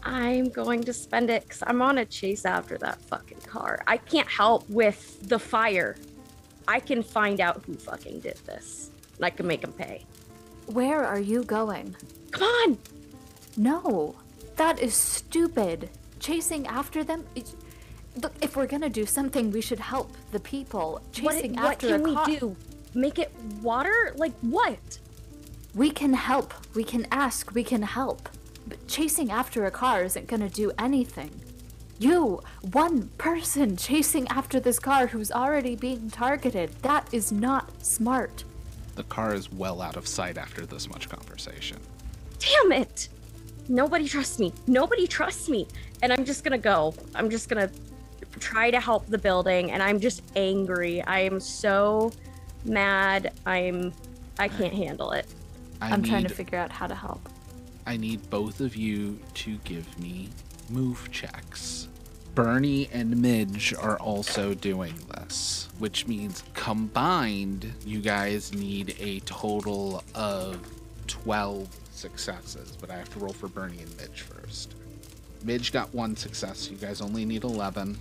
I'm 0.02 0.48
going 0.48 0.82
to 0.84 0.92
spend 0.92 1.28
it 1.30 1.42
because 1.42 1.62
I'm 1.66 1.82
on 1.82 1.98
a 1.98 2.04
chase 2.06 2.44
after 2.46 2.78
that 2.78 3.00
fucking 3.02 3.40
car. 3.42 3.82
I 3.86 3.98
can't 3.98 4.28
help 4.28 4.68
with 4.70 5.28
the 5.28 5.38
fire. 5.38 5.96
I 6.66 6.80
can 6.80 7.02
find 7.02 7.40
out 7.40 7.62
who 7.66 7.74
fucking 7.74 8.20
did 8.20 8.36
this. 8.46 8.90
And 9.16 9.24
I 9.26 9.30
can 9.30 9.46
make 9.46 9.62
him 9.62 9.72
pay. 9.72 10.06
Where 10.66 11.04
are 11.04 11.18
you 11.20 11.42
going? 11.44 11.96
Come 12.30 12.44
on! 12.44 12.78
No, 13.56 14.14
that 14.56 14.80
is 14.80 14.94
stupid. 14.94 15.90
Chasing 16.18 16.66
after 16.66 17.04
them? 17.04 17.26
It- 17.34 17.54
Look, 18.20 18.32
if 18.42 18.56
we're 18.56 18.66
gonna 18.66 18.88
do 18.88 19.06
something, 19.06 19.52
we 19.52 19.60
should 19.60 19.78
help 19.78 20.10
the 20.32 20.40
people. 20.40 20.94
What, 20.94 21.12
Chasing 21.12 21.54
what 21.54 21.74
after 21.74 21.86
can 21.88 22.00
a 22.00 22.02
we 22.02 22.14
car- 22.14 22.26
do? 22.26 22.56
Make 22.94 23.18
it 23.18 23.32
water? 23.62 24.12
Like 24.16 24.34
what? 24.40 24.98
We 25.74 25.90
can 25.90 26.12
help. 26.14 26.52
We 26.74 26.84
can 26.84 27.06
ask. 27.10 27.54
We 27.54 27.62
can 27.62 27.82
help. 27.82 28.28
But 28.66 28.86
chasing 28.88 29.30
after 29.30 29.64
a 29.66 29.70
car 29.70 30.04
isn't 30.04 30.26
gonna 30.26 30.48
do 30.48 30.72
anything. 30.78 31.30
You, 31.98 32.42
one 32.72 33.08
person 33.18 33.76
chasing 33.76 34.26
after 34.28 34.58
this 34.58 34.78
car 34.78 35.06
who's 35.06 35.30
already 35.30 35.76
being 35.76 36.10
targeted, 36.10 36.70
that 36.82 37.12
is 37.12 37.30
not 37.30 37.84
smart. 37.84 38.44
The 38.96 39.02
car 39.04 39.34
is 39.34 39.52
well 39.52 39.82
out 39.82 39.96
of 39.96 40.08
sight 40.08 40.38
after 40.38 40.66
this 40.66 40.88
much 40.88 41.08
conversation. 41.08 41.78
Damn 42.38 42.72
it! 42.72 43.08
Nobody 43.68 44.08
trusts 44.08 44.38
me. 44.38 44.52
Nobody 44.66 45.06
trusts 45.06 45.48
me. 45.48 45.68
And 46.02 46.12
I'm 46.12 46.24
just 46.24 46.42
gonna 46.42 46.58
go. 46.58 46.94
I'm 47.14 47.30
just 47.30 47.48
gonna 47.48 47.70
try 48.38 48.70
to 48.70 48.80
help 48.80 49.06
the 49.06 49.18
building. 49.18 49.70
And 49.70 49.82
I'm 49.82 50.00
just 50.00 50.22
angry. 50.34 51.02
I 51.02 51.20
am 51.20 51.38
so 51.38 52.12
mad. 52.64 53.32
I'm. 53.46 53.92
I 54.38 54.48
can't 54.48 54.72
handle 54.72 55.12
it. 55.12 55.26
I 55.80 55.90
I'm 55.90 56.02
need, 56.02 56.08
trying 56.08 56.22
to 56.24 56.34
figure 56.34 56.58
out 56.58 56.70
how 56.70 56.86
to 56.86 56.94
help. 56.94 57.28
I 57.86 57.96
need 57.96 58.28
both 58.30 58.60
of 58.60 58.76
you 58.76 59.18
to 59.34 59.56
give 59.64 59.98
me 59.98 60.28
move 60.68 61.10
checks. 61.10 61.88
Bernie 62.34 62.88
and 62.92 63.16
Midge 63.20 63.74
are 63.74 63.98
also 63.98 64.54
doing 64.54 64.94
this, 65.14 65.68
which 65.78 66.06
means 66.06 66.44
combined, 66.54 67.72
you 67.84 68.00
guys 68.00 68.54
need 68.54 68.94
a 69.00 69.20
total 69.20 70.04
of 70.14 70.58
12 71.08 71.68
successes. 71.90 72.76
But 72.80 72.90
I 72.90 72.96
have 72.96 73.12
to 73.14 73.18
roll 73.18 73.32
for 73.32 73.48
Bernie 73.48 73.80
and 73.80 73.96
Midge 73.96 74.22
first. 74.22 74.74
Midge 75.44 75.72
got 75.72 75.92
one 75.94 76.16
success, 76.16 76.70
you 76.70 76.76
guys 76.76 77.00
only 77.00 77.24
need 77.24 77.44
11. 77.44 77.98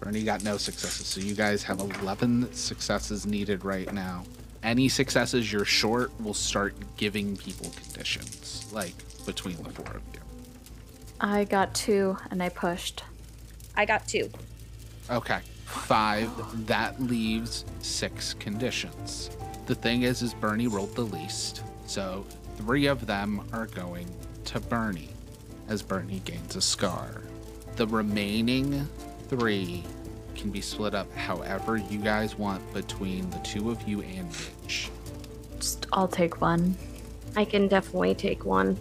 Bernie 0.00 0.24
got 0.24 0.42
no 0.42 0.56
successes, 0.56 1.06
so 1.06 1.20
you 1.20 1.34
guys 1.34 1.62
have 1.62 1.78
11 1.78 2.52
successes 2.54 3.26
needed 3.26 3.64
right 3.64 3.92
now. 3.92 4.24
Any 4.62 4.88
successes 4.88 5.52
you're 5.52 5.66
short 5.66 6.10
will 6.22 6.34
start 6.34 6.74
giving 6.96 7.36
people 7.36 7.70
conditions, 7.82 8.66
like 8.72 8.94
between 9.26 9.62
the 9.62 9.70
four 9.70 9.86
of 9.86 10.02
you. 10.14 10.20
I 11.20 11.44
got 11.44 11.74
two 11.74 12.16
and 12.30 12.42
I 12.42 12.48
pushed. 12.48 13.04
I 13.76 13.84
got 13.84 14.08
two. 14.08 14.30
Okay, 15.10 15.40
five. 15.66 16.30
That 16.66 17.00
leaves 17.00 17.64
six 17.80 18.34
conditions. 18.34 19.30
The 19.66 19.74
thing 19.74 20.02
is, 20.02 20.22
is 20.22 20.32
Bernie 20.34 20.66
rolled 20.66 20.94
the 20.94 21.02
least, 21.02 21.62
so 21.86 22.24
three 22.56 22.86
of 22.86 23.06
them 23.06 23.46
are 23.52 23.66
going 23.66 24.08
to 24.46 24.60
Bernie, 24.60 25.10
as 25.68 25.82
Bernie 25.82 26.22
gains 26.24 26.56
a 26.56 26.60
scar. 26.60 27.20
The 27.76 27.86
remaining 27.86 28.88
three 29.30 29.84
can 30.34 30.50
be 30.50 30.60
split 30.60 30.92
up 30.92 31.10
however 31.14 31.76
you 31.76 31.98
guys 31.98 32.36
want 32.36 32.60
between 32.74 33.30
the 33.30 33.38
two 33.38 33.70
of 33.70 33.80
you 33.86 34.02
and 34.02 34.28
Midge. 34.28 34.90
Just, 35.56 35.86
I'll 35.92 36.08
take 36.08 36.40
one. 36.40 36.76
I 37.36 37.44
can 37.44 37.68
definitely 37.68 38.14
take 38.16 38.44
one. 38.44 38.76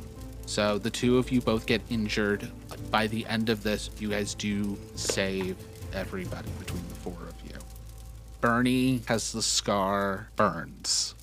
So 0.48 0.80
the 0.80 0.90
two 0.90 1.20
of 1.20 1.32
you 1.32 1.40
both 1.40 1.68
get 1.68 1.82
injured. 1.92 2.50
By 2.90 3.06
the 3.06 3.26
end 3.28 3.50
of 3.50 3.62
this, 3.62 3.92
you 4.00 4.10
guys 4.10 4.34
do 4.34 4.76
save 4.96 5.56
everybody 5.94 6.50
between 6.58 6.88
the 6.90 6.96
four 6.96 7.18
of 7.28 7.36
you. 7.46 7.56
Bernie 8.42 9.02
has 9.06 9.32
the 9.32 9.44
scar 9.44 10.30
burns. 10.36 11.14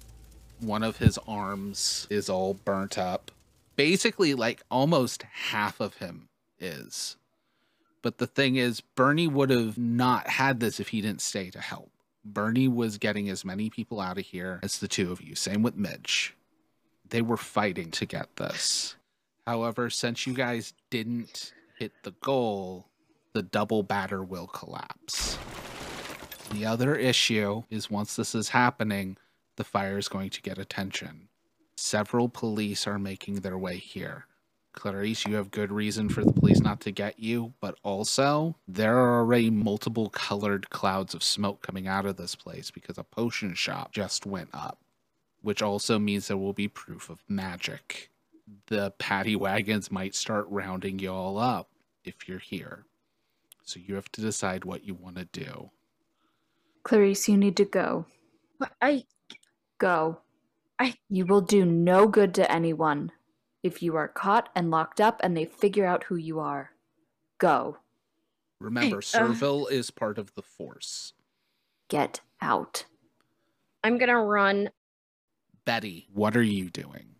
One 0.61 0.85
of 0.85 0.99
his 0.99 1.19
arms 1.27 2.07
is 2.11 2.29
all 2.29 2.55
burnt 2.55 2.97
up. 2.97 3.33
Basically, 3.75 4.35
like 4.35 4.63
almost 4.71 5.25
half 5.25 5.81
of 5.81 5.97
him 5.97 6.29
is. 6.61 7.17
But 8.03 8.19
the 8.19 8.27
thing 8.27 8.57
is, 8.57 8.81
Bernie 8.81 9.29
would 9.29 9.51
have 9.51 9.79
not 9.79 10.29
had 10.29 10.61
this 10.61 10.81
if 10.81 10.89
he 10.89 11.01
didn't 11.01 11.23
stay 11.23 11.51
to 11.51 11.61
help. 11.61 11.91
Bernie 12.25 12.69
was 12.69 12.99
getting 12.99 13.29
as 13.29 13.45
many 13.45 13.71
people 13.71 14.01
out 14.01 14.19
of 14.19 14.27
here 14.27 14.61
as 14.63 14.79
the 14.79 14.89
two 14.89 15.13
of 15.13 15.23
you. 15.23 15.35
Same 15.35 15.63
with 15.63 15.77
Midge. 15.77 16.35
They 17.09 17.23
were 17.23 17.37
fighting 17.37 17.91
to 17.93 18.07
get 18.07 18.37
this. 18.37 18.97
However, 19.47 19.91
since 19.91 20.27
you 20.27 20.35
guys 20.35 20.75
didn't 20.91 21.53
hit 21.79 21.93
the 22.03 22.15
goal, 22.21 22.89
the 23.33 23.43
double 23.43 23.83
batter 23.83 24.25
will 24.25 24.49
collapse. 24.49 25.39
The 26.51 26.67
other 26.67 26.97
issue 26.97 27.63
is 27.71 27.91
once 27.91 28.17
this 28.17 28.35
is 28.35 28.49
happening, 28.49 29.17
the 29.57 29.65
fire 29.65 29.99
is 29.99 30.09
going 30.09 30.31
to 30.31 30.43
get 30.43 30.59
attention. 30.59 31.29
Several 31.77 32.29
police 32.29 32.87
are 32.87 32.99
making 32.99 33.41
their 33.41 33.59
way 33.59 33.77
here. 33.77 34.26
Clarice, 34.77 35.27
you 35.27 35.35
have 35.37 35.51
good 35.51 35.73
reason 35.73 36.09
for 36.09 36.25
the 36.25 36.33
police 36.33 36.61
not 36.61 36.81
to 36.83 36.93
get 36.93 37.19
you, 37.19 37.55
but 37.61 37.79
also 37.83 38.57
there 38.69 38.97
are 38.99 39.21
already 39.21 39.51
multiple 39.51 40.11
colored 40.11 40.71
clouds 40.71 41.15
of 41.15 41.23
smoke 41.25 41.63
coming 41.63 41.89
out 41.89 42.07
of 42.07 42.17
this 42.17 42.35
place 42.37 42.71
because 42.71 42.99
a 42.99 43.03
potion 43.05 43.55
shop 43.55 43.93
just 43.93 44.27
went 44.27 44.51
up, 44.53 44.79
which 45.43 45.63
also 45.63 45.99
means 45.99 46.29
there 46.29 46.37
will 46.37 46.53
be 46.53 46.69
proof 46.69 47.11
of 47.11 47.25
magic. 47.29 48.11
The 48.67 48.93
paddy 48.99 49.35
wagons 49.35 49.91
might 49.91 50.15
start 50.15 50.47
rounding 50.51 50.99
you 50.99 51.11
all 51.11 51.39
up 51.39 51.71
if 52.05 52.29
you're 52.29 52.39
here. 52.39 52.85
So 53.65 53.81
you 53.85 53.97
have 53.97 54.13
to 54.13 54.21
decide 54.21 54.65
what 54.65 54.85
you 54.85 54.95
want 54.95 55.17
to 55.17 55.25
do. 55.25 55.71
Clarice, 56.85 57.29
you 57.29 57.37
need 57.37 57.57
to 57.57 57.65
go. 57.65 58.07
I 58.81 59.05
Go. 59.79 60.21
I- 60.79 60.97
You 61.09 61.27
will 61.27 61.41
do 61.41 61.65
no 61.65 62.07
good 62.07 62.35
to 62.35 62.51
anyone 62.53 63.13
if 63.67 63.83
you 63.83 63.97
are 63.97 64.09
caught 64.09 64.49
and 64.55 64.71
locked 64.71 65.01
up 65.01 65.21
and 65.23 65.37
they 65.37 65.45
figure 65.45 65.85
out 65.85 66.05
who 66.05 66.17
you 66.17 66.41
are. 66.41 66.71
Go. 67.39 67.79
Remember, 68.61 68.99
uh, 68.99 69.03
Serval 69.03 69.67
is 69.67 69.91
part 69.91 70.19
of 70.19 70.35
the 70.35 70.43
force. 70.43 71.13
Get 71.89 72.21
out. 72.41 72.87
I'm 73.85 73.99
gonna 73.99 74.23
run. 74.23 74.71
Betty, 75.65 76.07
what 76.13 76.37
are 76.37 76.43
you 76.43 76.71
doing? 76.71 77.17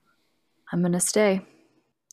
I'm 0.73 0.83
gonna 0.83 1.01
stay. 1.01 1.43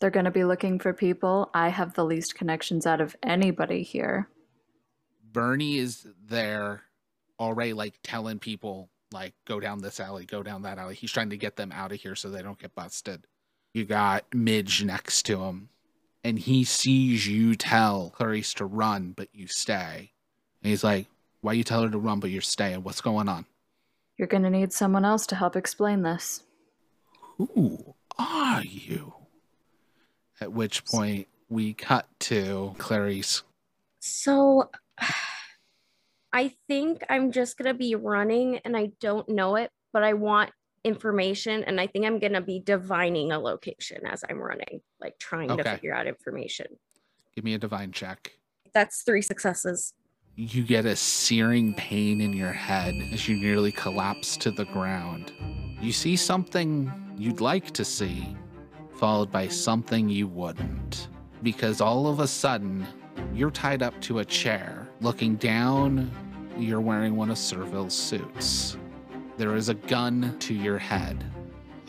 They're 0.01 0.09
gonna 0.09 0.31
be 0.31 0.43
looking 0.43 0.79
for 0.79 0.93
people. 0.93 1.49
I 1.53 1.69
have 1.69 1.93
the 1.93 2.03
least 2.03 2.35
connections 2.35 2.85
out 2.85 2.99
of 2.99 3.15
anybody 3.23 3.83
here. 3.83 4.27
Bernie 5.31 5.77
is 5.77 6.05
there 6.25 6.83
already, 7.39 7.73
like 7.73 7.99
telling 8.03 8.39
people, 8.39 8.89
like, 9.11 9.33
go 9.45 9.59
down 9.59 9.79
this 9.79 9.99
alley, 9.99 10.25
go 10.25 10.43
down 10.43 10.63
that 10.63 10.77
alley. 10.77 10.95
He's 10.95 11.11
trying 11.11 11.29
to 11.29 11.37
get 11.37 11.55
them 11.55 11.71
out 11.71 11.91
of 11.91 11.99
here 11.99 12.15
so 12.15 12.29
they 12.29 12.41
don't 12.41 12.59
get 12.59 12.75
busted. 12.75 13.25
You 13.73 13.85
got 13.85 14.25
Midge 14.33 14.83
next 14.83 15.23
to 15.23 15.43
him, 15.43 15.69
and 16.23 16.37
he 16.37 16.63
sees 16.63 17.27
you 17.27 17.55
tell 17.55 18.11
Clarice 18.11 18.53
to 18.55 18.65
run, 18.65 19.13
but 19.15 19.29
you 19.33 19.47
stay. 19.47 20.11
And 20.61 20.69
he's 20.69 20.83
like, 20.83 21.07
Why 21.41 21.53
you 21.53 21.63
tell 21.63 21.83
her 21.83 21.89
to 21.89 21.97
run, 21.97 22.19
but 22.19 22.29
you're 22.29 22.41
staying? 22.41 22.83
What's 22.83 23.01
going 23.01 23.27
on? 23.27 23.45
You're 24.17 24.27
gonna 24.27 24.49
need 24.49 24.71
someone 24.71 25.05
else 25.05 25.25
to 25.27 25.35
help 25.35 25.55
explain 25.55 26.03
this. 26.03 26.43
Who 27.37 27.95
are 28.17 28.63
you? 28.63 29.13
At 30.39 30.53
which 30.53 30.85
point 30.85 31.27
we 31.49 31.73
cut 31.73 32.07
to 32.19 32.75
Clarice. 32.77 33.43
So 33.99 34.69
I 36.33 36.53
think 36.67 37.03
I'm 37.09 37.31
just 37.31 37.57
going 37.57 37.67
to 37.67 37.77
be 37.77 37.95
running 37.95 38.57
and 38.65 38.75
I 38.75 38.91
don't 38.99 39.29
know 39.29 39.55
it, 39.55 39.69
but 39.91 40.03
I 40.03 40.13
want 40.13 40.51
information 40.83 41.63
and 41.63 41.79
I 41.79 41.87
think 41.87 42.05
I'm 42.05 42.19
going 42.19 42.33
to 42.33 42.41
be 42.41 42.59
divining 42.59 43.31
a 43.31 43.39
location 43.39 44.05
as 44.05 44.23
I'm 44.29 44.39
running, 44.39 44.81
like 44.99 45.17
trying 45.17 45.55
to 45.55 45.63
figure 45.63 45.93
out 45.93 46.07
information. 46.07 46.67
Give 47.35 47.43
me 47.43 47.53
a 47.53 47.57
divine 47.57 47.91
check. 47.91 48.31
That's 48.73 49.03
three 49.03 49.21
successes. 49.21 49.93
You 50.35 50.63
get 50.63 50.85
a 50.85 50.95
searing 50.95 51.75
pain 51.75 52.19
in 52.19 52.33
your 52.33 52.51
head 52.51 52.95
as 53.13 53.29
you 53.29 53.35
nearly 53.35 53.71
collapse 53.71 54.35
to 54.37 54.51
the 54.51 54.65
ground. 54.65 55.31
You 55.79 55.91
see 55.91 56.15
something 56.15 56.91
you'd 57.17 57.41
like 57.41 57.71
to 57.71 57.85
see, 57.85 58.35
followed 58.95 59.31
by 59.31 59.47
something 59.47 60.09
you 60.09 60.27
wouldn't. 60.27 61.07
Because 61.43 61.81
all 61.81 62.07
of 62.07 62.19
a 62.19 62.27
sudden, 62.27 62.87
you're 63.33 63.51
tied 63.51 63.83
up 63.83 63.99
to 64.01 64.19
a 64.19 64.25
chair. 64.25 64.87
Looking 65.01 65.35
down, 65.35 66.09
you're 66.57 66.81
wearing 66.81 67.15
one 67.15 67.29
of 67.29 67.37
Serval's 67.37 67.93
suits. 67.93 68.77
There 69.37 69.55
is 69.55 69.69
a 69.69 69.73
gun 69.73 70.35
to 70.39 70.53
your 70.53 70.77
head. 70.77 71.23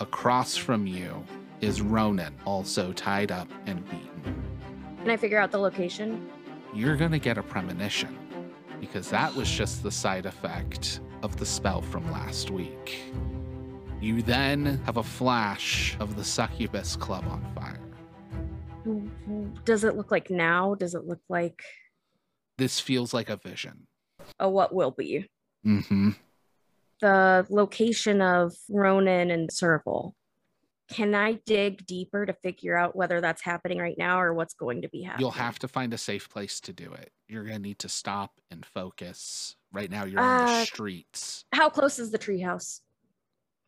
Across 0.00 0.56
from 0.56 0.86
you 0.86 1.24
is 1.60 1.80
Ronin, 1.82 2.34
also 2.44 2.92
tied 2.92 3.30
up 3.30 3.48
and 3.66 3.84
beaten. 3.90 4.42
Can 5.00 5.10
I 5.10 5.16
figure 5.16 5.38
out 5.38 5.50
the 5.50 5.58
location? 5.58 6.28
You're 6.74 6.96
gonna 6.96 7.18
get 7.18 7.38
a 7.38 7.42
premonition 7.42 8.18
because 8.80 9.08
that 9.10 9.34
was 9.34 9.50
just 9.50 9.82
the 9.82 9.90
side 9.90 10.26
effect 10.26 11.00
of 11.22 11.36
the 11.36 11.46
spell 11.46 11.80
from 11.82 12.10
last 12.10 12.50
week. 12.50 13.02
You 14.00 14.22
then 14.22 14.80
have 14.84 14.96
a 14.96 15.02
flash 15.02 15.96
of 16.00 16.16
the 16.16 16.24
succubus 16.24 16.96
club 16.96 17.24
on 17.28 17.44
fire. 17.54 17.80
Does 19.64 19.84
it 19.84 19.96
look 19.96 20.10
like 20.10 20.28
now? 20.30 20.74
Does 20.74 20.94
it 20.94 21.06
look 21.06 21.20
like 21.28 21.62
This 22.58 22.80
feels 22.80 23.14
like 23.14 23.30
a 23.30 23.36
vision. 23.36 23.86
a 24.38 24.48
what 24.48 24.74
will 24.74 24.90
be? 24.90 25.28
Mm-hmm. 25.66 26.10
The 27.04 27.46
location 27.50 28.22
of 28.22 28.54
Ronin 28.70 29.30
and 29.30 29.52
Serval. 29.52 30.14
Can 30.88 31.14
I 31.14 31.38
dig 31.44 31.84
deeper 31.84 32.24
to 32.24 32.32
figure 32.32 32.78
out 32.78 32.96
whether 32.96 33.20
that's 33.20 33.42
happening 33.42 33.76
right 33.76 33.98
now 33.98 34.18
or 34.22 34.32
what's 34.32 34.54
going 34.54 34.80
to 34.80 34.88
be 34.88 35.02
happening? 35.02 35.20
You'll 35.20 35.32
have 35.32 35.58
to 35.58 35.68
find 35.68 35.92
a 35.92 35.98
safe 35.98 36.30
place 36.30 36.60
to 36.60 36.72
do 36.72 36.90
it. 36.94 37.12
You're 37.28 37.44
gonna 37.44 37.58
need 37.58 37.78
to 37.80 37.90
stop 37.90 38.40
and 38.50 38.64
focus. 38.64 39.54
Right 39.70 39.90
now, 39.90 40.06
you're 40.06 40.22
on 40.22 40.46
the 40.46 40.52
Uh, 40.52 40.64
streets. 40.64 41.44
How 41.52 41.68
close 41.68 41.98
is 41.98 42.10
the 42.10 42.18
treehouse? 42.18 42.80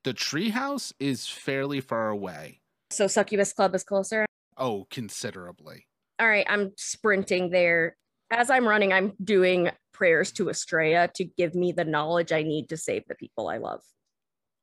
The 0.05 0.15
treehouse 0.15 0.95
is 0.99 1.29
fairly 1.29 1.83
far 1.83 2.09
away. 2.09 2.63
So 2.89 3.07
Succubus 3.07 3.53
Club 3.53 3.75
is 3.75 3.85
closer. 3.85 4.25
Oh, 4.57 4.87
considerably. 4.91 5.89
All 6.19 6.27
right, 6.27 6.47
I'm 6.49 6.73
sprinting 6.79 7.51
there. 7.51 7.99
As 8.31 8.49
I'm 8.49 8.67
running, 8.67 8.95
I'm 8.95 9.13
doing 9.23 9.71
prayers 9.97 10.31
to 10.33 10.51
Estrella 10.51 11.09
to 11.15 11.25
give 11.25 11.55
me 11.55 11.73
the 11.73 11.85
knowledge 11.85 12.31
I 12.31 12.43
need 12.43 12.69
to 12.69 12.77
save 12.77 13.05
the 13.09 13.15
people 13.15 13.49
I 13.49 13.57
love. 13.57 13.81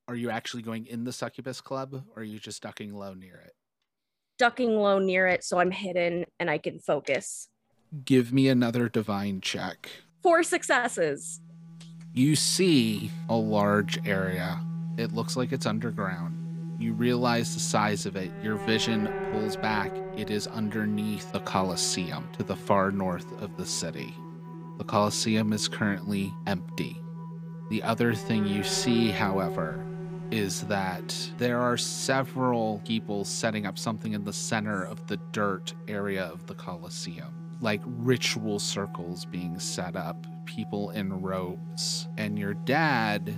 Are 0.07 0.15
you 0.15 0.29
actually 0.29 0.61
going 0.61 0.86
in 0.86 1.05
the 1.05 1.11
succubus 1.11 1.59
club, 1.59 2.03
or 2.15 2.21
are 2.21 2.25
you 2.25 2.38
just 2.38 2.61
ducking 2.61 2.93
low 2.93 3.13
near 3.13 3.36
it? 3.36 3.53
Ducking 4.38 4.77
low 4.77 4.99
near 4.99 5.27
it 5.27 5.43
so 5.43 5.59
I'm 5.59 5.71
hidden 5.71 6.25
and 6.39 6.49
I 6.49 6.57
can 6.57 6.79
focus. 6.79 7.49
Give 8.05 8.31
me 8.31 8.47
another 8.47 8.89
divine 8.89 9.41
check. 9.41 9.89
Four 10.21 10.43
successes. 10.43 11.41
You 12.13 12.36
see 12.36 13.09
a 13.27 13.36
large 13.36 14.05
area. 14.07 14.59
It 14.97 15.13
looks 15.13 15.36
like 15.36 15.51
it's 15.51 15.65
underground. 15.65 16.39
You 16.79 16.93
realize 16.93 17.53
the 17.53 17.59
size 17.59 18.05
of 18.05 18.15
it. 18.15 18.29
Your 18.43 18.55
vision 18.55 19.09
pulls 19.31 19.55
back. 19.55 19.91
It 20.17 20.29
is 20.29 20.47
underneath 20.47 21.31
the 21.31 21.39
Colosseum 21.39 22.27
to 22.38 22.43
the 22.43 22.55
far 22.55 22.91
north 22.91 23.41
of 23.41 23.55
the 23.57 23.65
city. 23.65 24.13
The 24.84 24.89
Colosseum 24.89 25.53
is 25.53 25.69
currently 25.69 26.34
empty. 26.45 27.01
The 27.69 27.81
other 27.84 28.13
thing 28.13 28.45
you 28.45 28.63
see, 28.63 29.11
however, 29.11 29.81
is 30.29 30.63
that 30.63 31.15
there 31.38 31.57
are 31.61 31.77
several 31.77 32.81
people 32.84 33.23
setting 33.23 33.65
up 33.65 33.79
something 33.79 34.11
in 34.11 34.25
the 34.25 34.34
center 34.34 34.84
of 34.84 35.07
the 35.07 35.15
dirt 35.31 35.73
area 35.88 36.25
of 36.25 36.47
the 36.47 36.53
Colosseum, 36.53 37.34
like 37.61 37.79
ritual 37.86 38.59
circles 38.59 39.23
being 39.23 39.57
set 39.57 39.95
up, 39.95 40.27
people 40.45 40.89
in 40.89 41.21
robes. 41.21 42.09
And 42.17 42.38
your 42.38 42.53
dad 42.53 43.34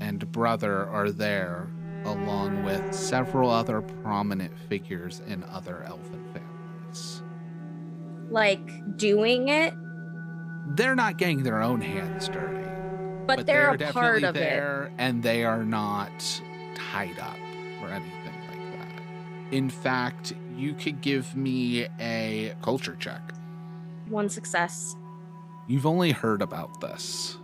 and 0.00 0.32
brother 0.32 0.88
are 0.88 1.12
there, 1.12 1.70
along 2.04 2.64
with 2.64 2.92
several 2.92 3.48
other 3.48 3.80
prominent 3.80 4.58
figures 4.68 5.22
in 5.28 5.44
other 5.44 5.84
elfin 5.84 6.24
families. 6.32 7.22
Like 8.28 8.96
doing 8.96 9.48
it, 9.50 9.72
They're 10.66 10.94
not 10.94 11.16
getting 11.16 11.42
their 11.42 11.62
own 11.62 11.80
hands 11.80 12.28
dirty. 12.28 12.68
but, 13.26 13.46
they're, 13.46 13.72
a 13.72 13.78
definitely 13.78 14.00
part 14.00 14.22
of 14.24 14.36
it. 14.36 14.40
there 14.40 14.92
and 14.98 15.22
they 15.22 15.44
are 15.44 15.64
not 15.64 16.42
tied 16.74 17.18
up 17.18 17.38
or 17.82 17.88
anything 17.88 18.34
like 18.48 18.78
that. 18.78 19.02
In 19.52 19.70
fact, 19.70 20.32
you 20.56 20.74
could 20.74 21.00
give 21.00 21.34
me 21.36 21.86
a 22.00 22.54
culture 22.62 22.96
check. 22.98 23.32
One 24.08 24.28
success. 24.28 24.96
You've 25.68 25.86
only 25.86 26.10
heard 26.10 26.42
about 26.42 26.80
this. 26.80 27.38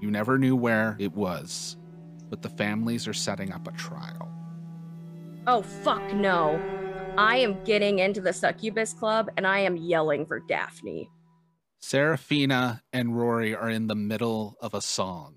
You 0.00 0.10
never 0.10 0.38
knew 0.38 0.54
where 0.56 0.96
it 0.98 1.12
was, 1.14 1.76
but 2.30 2.42
the 2.42 2.48
families 2.48 3.08
are 3.08 3.12
setting 3.12 3.52
up 3.52 3.66
a 3.66 3.72
trial. 3.72 4.30
Oh, 5.46 5.62
fuck 5.62 6.14
no. 6.14 6.60
I 7.18 7.38
am 7.38 7.62
getting 7.64 7.98
into 7.98 8.20
the 8.20 8.32
Succubus 8.32 8.92
Club 8.92 9.28
and 9.36 9.46
I 9.46 9.58
am 9.58 9.76
yelling 9.76 10.24
for 10.24 10.38
Daphne. 10.40 11.10
Saraphina 11.80 12.82
and 12.92 13.16
Rory 13.16 13.54
are 13.54 13.70
in 13.70 13.86
the 13.86 13.94
middle 13.94 14.56
of 14.60 14.74
a 14.74 14.80
song. 14.80 15.34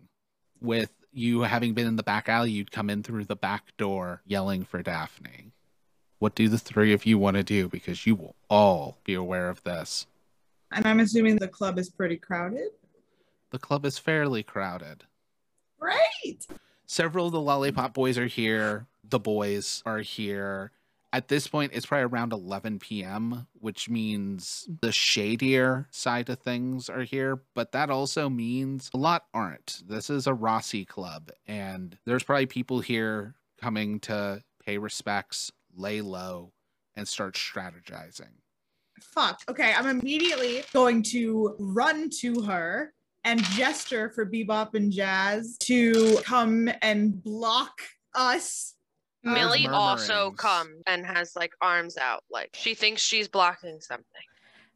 With 0.62 0.92
you 1.12 1.42
having 1.42 1.74
been 1.74 1.88
in 1.88 1.96
the 1.96 2.04
back 2.04 2.28
alley, 2.28 2.52
you'd 2.52 2.72
come 2.72 2.90
in 2.90 3.04
through 3.04 3.26
the 3.26 3.36
back 3.36 3.76
door 3.78 4.22
yelling 4.26 4.66
for 4.66 4.82
Daphne. 4.82 5.52
What 6.20 6.36
do 6.36 6.48
the 6.48 6.58
three 6.58 6.94
of 6.94 7.06
you 7.06 7.18
want 7.18 7.38
to 7.38 7.44
do? 7.44 7.68
Because 7.68 8.06
you 8.06 8.16
will 8.16 8.36
all 8.50 8.98
be 9.04 9.14
aware 9.14 9.50
of 9.50 9.64
this. 9.64 10.08
And 10.72 10.86
I'm 10.86 11.00
assuming 11.00 11.38
the 11.38 11.48
club 11.48 11.78
is 11.78 11.90
pretty 11.90 12.18
crowded. 12.18 12.70
The 13.52 13.60
club 13.60 13.86
is 13.86 13.98
fairly 13.98 14.42
crowded. 14.42 15.04
Great. 15.80 16.48
Several 16.86 17.28
of 17.28 17.32
the 17.32 17.42
Lollipop 17.42 17.94
Boys 17.94 18.18
are 18.18 18.28
here. 18.28 18.88
The 19.04 19.20
boys 19.20 19.84
are 19.86 20.00
here. 20.00 20.72
At 21.14 21.28
this 21.28 21.46
point, 21.48 21.74
it's 21.76 21.86
probably 21.86 22.06
around 22.06 22.34
11 22.34 22.80
p.m., 22.80 23.46
which 23.54 23.88
means 23.88 24.68
the 24.82 24.92
shadier 24.92 25.88
side 25.92 26.28
of 26.28 26.40
things 26.40 26.90
are 26.90 27.04
here. 27.04 27.44
But 27.54 27.72
that 27.74 27.92
also 27.92 28.30
means 28.30 28.90
a 28.96 28.98
lot 28.98 29.26
aren't. 29.32 29.84
This 29.88 30.10
is 30.10 30.26
a 30.26 30.34
Rossi 30.34 30.86
club, 30.86 31.30
and 31.48 31.96
there's 32.08 32.24
probably 32.24 32.48
people 32.48 32.80
here 32.80 33.36
coming 33.62 34.00
to 34.02 34.42
pay 34.66 34.80
respects, 34.80 35.52
lay 35.76 36.02
low, 36.02 36.52
and 36.96 37.08
start 37.08 37.36
strategizing. 37.36 38.34
Fuck. 39.00 39.42
Okay, 39.48 39.72
I'm 39.72 39.88
immediately 39.88 40.64
going 40.74 41.04
to 41.04 41.56
run 41.60 42.10
to 42.22 42.42
her 42.42 42.92
and 43.24 43.44
gesture 43.44 44.10
for 44.10 44.26
Bebop 44.26 44.74
and 44.74 44.92
Jazz 44.92 45.58
to 45.60 46.18
come 46.24 46.70
and 46.82 47.22
block 47.22 47.82
us. 48.16 48.74
There's 49.24 49.36
Millie 49.36 49.68
also 49.68 50.32
comes 50.32 50.84
and 50.86 51.06
has 51.06 51.36
like 51.36 51.54
arms 51.62 51.98
out, 51.98 52.24
like 52.30 52.50
she 52.54 52.74
thinks 52.74 53.02
she's 53.02 53.28
blocking 53.28 53.80
something. 53.80 54.06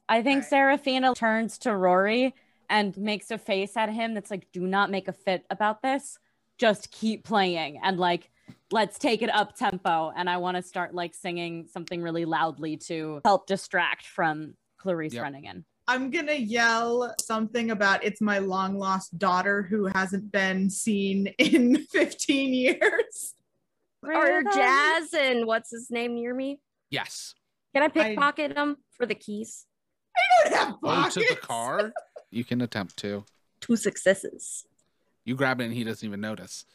I 0.10 0.22
think 0.22 0.46
Okay. 0.46 0.56
Saraphina 0.56 1.16
turns 1.16 1.58
to 1.60 1.76
Rory 1.76 2.34
and 2.70 2.96
makes 2.98 3.30
a 3.32 3.38
face 3.38 3.76
at 3.76 3.90
him 3.90 4.14
that's 4.14 4.32
like, 4.32 4.48
do 4.54 4.62
not 4.62 4.90
make 4.90 5.08
a 5.08 5.14
fit 5.14 5.46
about 5.50 5.82
this. 5.82 6.18
Just 6.58 6.92
keep 6.92 7.26
playing 7.26 7.80
and 7.84 8.00
like, 8.00 8.30
let's 8.72 8.98
take 8.98 9.22
it 9.22 9.30
up 9.30 9.56
tempo. 9.56 10.12
And 10.16 10.30
I 10.30 10.38
want 10.38 10.56
to 10.58 10.64
start 10.64 10.94
like 10.96 11.14
singing 11.14 11.68
something 11.68 12.02
really 12.02 12.26
loudly 12.26 12.78
to 12.88 13.22
help 13.26 13.48
distract 13.48 14.06
from 14.06 14.54
Clarice 14.78 15.14
Yep. 15.14 15.24
running 15.24 15.46
in. 15.46 15.66
I'm 15.90 16.10
gonna 16.12 16.34
yell 16.34 17.16
something 17.22 17.72
about 17.72 18.04
it's 18.04 18.20
my 18.20 18.40
long 18.40 18.78
lost 18.78 19.18
daughter 19.18 19.62
who 19.64 19.86
hasn't 19.86 20.32
been 20.34 20.70
seen 20.70 21.28
in 21.38 21.78
15 21.92 22.54
years. 22.54 23.34
Are 24.16 24.38
Rhythm. 24.38 24.52
Jazz 24.54 25.14
and 25.14 25.46
what's 25.46 25.72
his 25.72 25.90
name 25.92 26.16
near 26.16 26.34
me? 26.34 26.60
Yes. 26.90 27.36
Can 27.74 27.84
I 27.84 27.88
I- 27.88 27.90
pickpocket 27.90 28.56
them 28.56 28.78
for 28.92 29.06
the 29.06 29.16
keys? 29.16 29.66
I 30.16 30.50
don't 30.50 30.58
have 30.58 30.76
Oh, 30.84 31.10
to 31.10 31.20
the 31.30 31.36
car? 31.36 31.94
You 32.32 32.44
can 32.44 32.62
attempt 32.62 32.98
to. 32.98 33.24
Two 33.62 33.76
successes. 33.76 34.66
You 35.26 35.36
grab 35.36 35.62
it 35.62 35.66
and 35.66 35.74
he 35.74 35.84
doesn't 35.84 36.06
even 36.08 36.22
notice. 36.22 36.66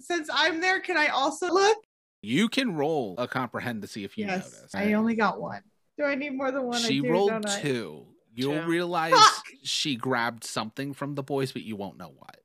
Since 0.00 0.28
I'm 0.32 0.60
there, 0.60 0.80
can 0.80 0.96
I 0.96 1.06
also 1.08 1.46
look? 1.52 1.78
You 2.22 2.48
can 2.48 2.74
roll 2.74 3.14
a 3.18 3.26
comprehend 3.26 3.82
to 3.82 3.88
see 3.88 4.04
if 4.04 4.16
you 4.18 4.26
yes, 4.26 4.52
notice. 4.52 4.74
I 4.74 4.92
only 4.92 5.14
got 5.14 5.40
one. 5.40 5.62
Do 5.98 6.04
I 6.04 6.14
need 6.14 6.34
more 6.36 6.50
than 6.52 6.64
one? 6.64 6.76
I 6.76 6.80
she 6.80 7.00
do, 7.00 7.10
rolled 7.10 7.30
don't 7.30 7.46
I? 7.48 7.60
two. 7.60 8.06
You'll 8.34 8.62
Two. 8.62 8.66
realize 8.68 9.12
Fuck! 9.12 9.44
she 9.62 9.94
grabbed 9.96 10.44
something 10.44 10.94
from 10.94 11.14
the 11.14 11.22
boys, 11.22 11.52
but 11.52 11.62
you 11.62 11.76
won't 11.76 11.98
know 11.98 12.12
what. 12.16 12.38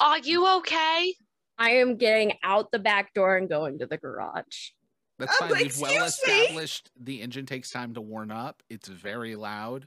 Are 0.00 0.18
you 0.18 0.46
okay? 0.58 1.14
I 1.60 1.72
am 1.72 1.96
getting 1.96 2.32
out 2.42 2.72
the 2.72 2.78
back 2.78 3.12
door 3.12 3.36
and 3.36 3.48
going 3.48 3.78
to 3.80 3.86
the 3.86 3.98
garage. 3.98 4.70
That's 5.18 5.36
fine. 5.36 5.50
We've 5.52 5.78
well 5.78 6.06
excuse 6.06 6.26
me? 6.26 6.40
established 6.40 6.90
the 6.98 7.20
engine 7.20 7.44
takes 7.44 7.70
time 7.70 7.92
to 7.94 8.00
warm 8.00 8.30
up. 8.30 8.62
It's 8.70 8.88
very 8.88 9.36
loud. 9.36 9.86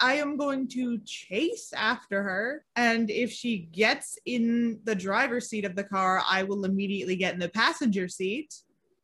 I 0.00 0.14
am 0.14 0.36
going 0.36 0.66
to 0.70 0.98
chase 1.06 1.72
after 1.72 2.20
her. 2.24 2.64
And 2.74 3.08
if 3.10 3.30
she 3.30 3.68
gets 3.70 4.18
in 4.26 4.80
the 4.82 4.94
driver's 4.96 5.48
seat 5.48 5.64
of 5.64 5.76
the 5.76 5.84
car, 5.84 6.20
I 6.28 6.42
will 6.42 6.64
immediately 6.64 7.14
get 7.14 7.32
in 7.32 7.38
the 7.38 7.48
passenger 7.48 8.08
seat. 8.08 8.52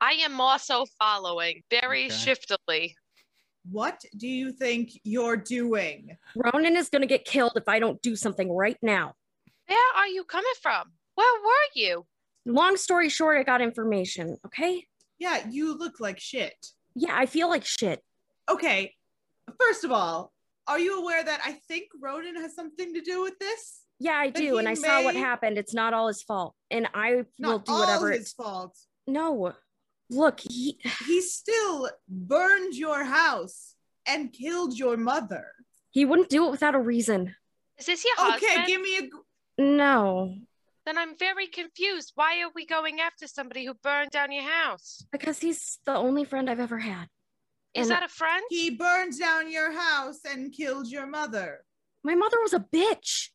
I 0.00 0.14
am 0.14 0.40
also 0.40 0.84
following 0.98 1.62
very 1.70 2.06
Okay. 2.06 2.14
shiftily. 2.14 2.96
What 3.70 4.02
do 4.16 4.26
you 4.26 4.50
think 4.50 4.90
you're 5.04 5.36
doing? 5.36 6.16
Ronin 6.34 6.74
is 6.76 6.88
going 6.88 7.02
to 7.02 7.06
get 7.06 7.24
killed 7.24 7.52
if 7.54 7.68
I 7.68 7.78
don't 7.78 8.02
do 8.02 8.16
something 8.16 8.50
right 8.50 8.78
now. 8.82 9.12
Where 9.68 9.78
are 9.96 10.08
you 10.08 10.24
coming 10.24 10.50
from? 10.60 10.90
Where 11.20 11.42
were 11.44 11.68
you? 11.74 12.06
Long 12.46 12.78
story 12.78 13.10
short, 13.10 13.38
I 13.38 13.42
got 13.42 13.60
information. 13.60 14.38
Okay. 14.46 14.86
Yeah, 15.18 15.46
you 15.50 15.76
look 15.76 16.00
like 16.00 16.18
shit. 16.18 16.54
Yeah, 16.94 17.14
I 17.14 17.26
feel 17.26 17.50
like 17.50 17.66
shit. 17.66 18.02
Okay, 18.50 18.94
first 19.60 19.84
of 19.84 19.92
all, 19.92 20.32
are 20.66 20.78
you 20.78 20.98
aware 21.02 21.22
that 21.22 21.40
I 21.44 21.52
think 21.68 21.88
Ronin 22.00 22.36
has 22.36 22.54
something 22.54 22.94
to 22.94 23.02
do 23.02 23.22
with 23.22 23.38
this? 23.38 23.80
Yeah, 23.98 24.14
I 24.14 24.30
do. 24.30 24.56
And 24.56 24.66
he 24.66 24.72
I 24.72 24.74
saw 24.74 25.04
what 25.04 25.14
happened. 25.14 25.58
It's 25.58 25.74
not 25.74 25.92
all 25.92 26.08
his 26.08 26.22
fault. 26.22 26.54
And 26.70 26.88
I 26.94 27.16
will 27.16 27.24
Not 27.38 27.66
do 27.66 27.72
all 27.72 27.80
whatever 27.80 28.10
his 28.12 28.20
it's. 28.22 28.32
fault. 28.32 28.78
No. 29.06 29.52
Look, 30.08 30.40
he. 30.40 30.78
He 31.06 31.20
still 31.20 31.90
burned 32.08 32.74
your 32.74 33.04
house 33.04 33.74
and 34.06 34.32
killed 34.32 34.72
your 34.78 34.96
mother. 34.96 35.48
He 35.90 36.06
wouldn't 36.06 36.30
do 36.30 36.46
it 36.46 36.50
without 36.50 36.74
a 36.74 36.80
reason. 36.80 37.34
Is 37.78 37.84
this 37.86 38.04
your 38.06 38.34
Okay, 38.36 38.46
husband? 38.46 38.66
give 38.68 38.80
me 38.80 38.98
a 38.98 39.62
No, 39.62 40.34
Then 40.90 40.98
I'm 40.98 41.16
very 41.16 41.46
confused. 41.46 42.10
Why 42.16 42.42
are 42.42 42.50
we 42.52 42.66
going 42.66 42.98
after 42.98 43.28
somebody 43.28 43.64
who 43.64 43.74
burned 43.74 44.10
down 44.10 44.32
your 44.32 44.42
house? 44.42 45.04
because 45.12 45.38
he's 45.38 45.78
the 45.86 45.94
only 45.94 46.24
friend 46.24 46.50
I've 46.50 46.58
ever 46.58 46.80
had. 46.80 47.06
Is 47.74 47.82
And- 47.86 47.90
that 47.92 48.02
a 48.02 48.08
friend? 48.08 48.42
He 48.50 48.70
burned 48.70 49.16
down 49.16 49.52
your 49.52 49.70
house 49.70 50.18
and 50.28 50.52
killed 50.52 50.88
your 50.88 51.06
mother. 51.06 51.64
My 52.02 52.16
mother 52.16 52.40
was 52.42 52.54
a 52.54 52.58
bitch. 52.58 53.28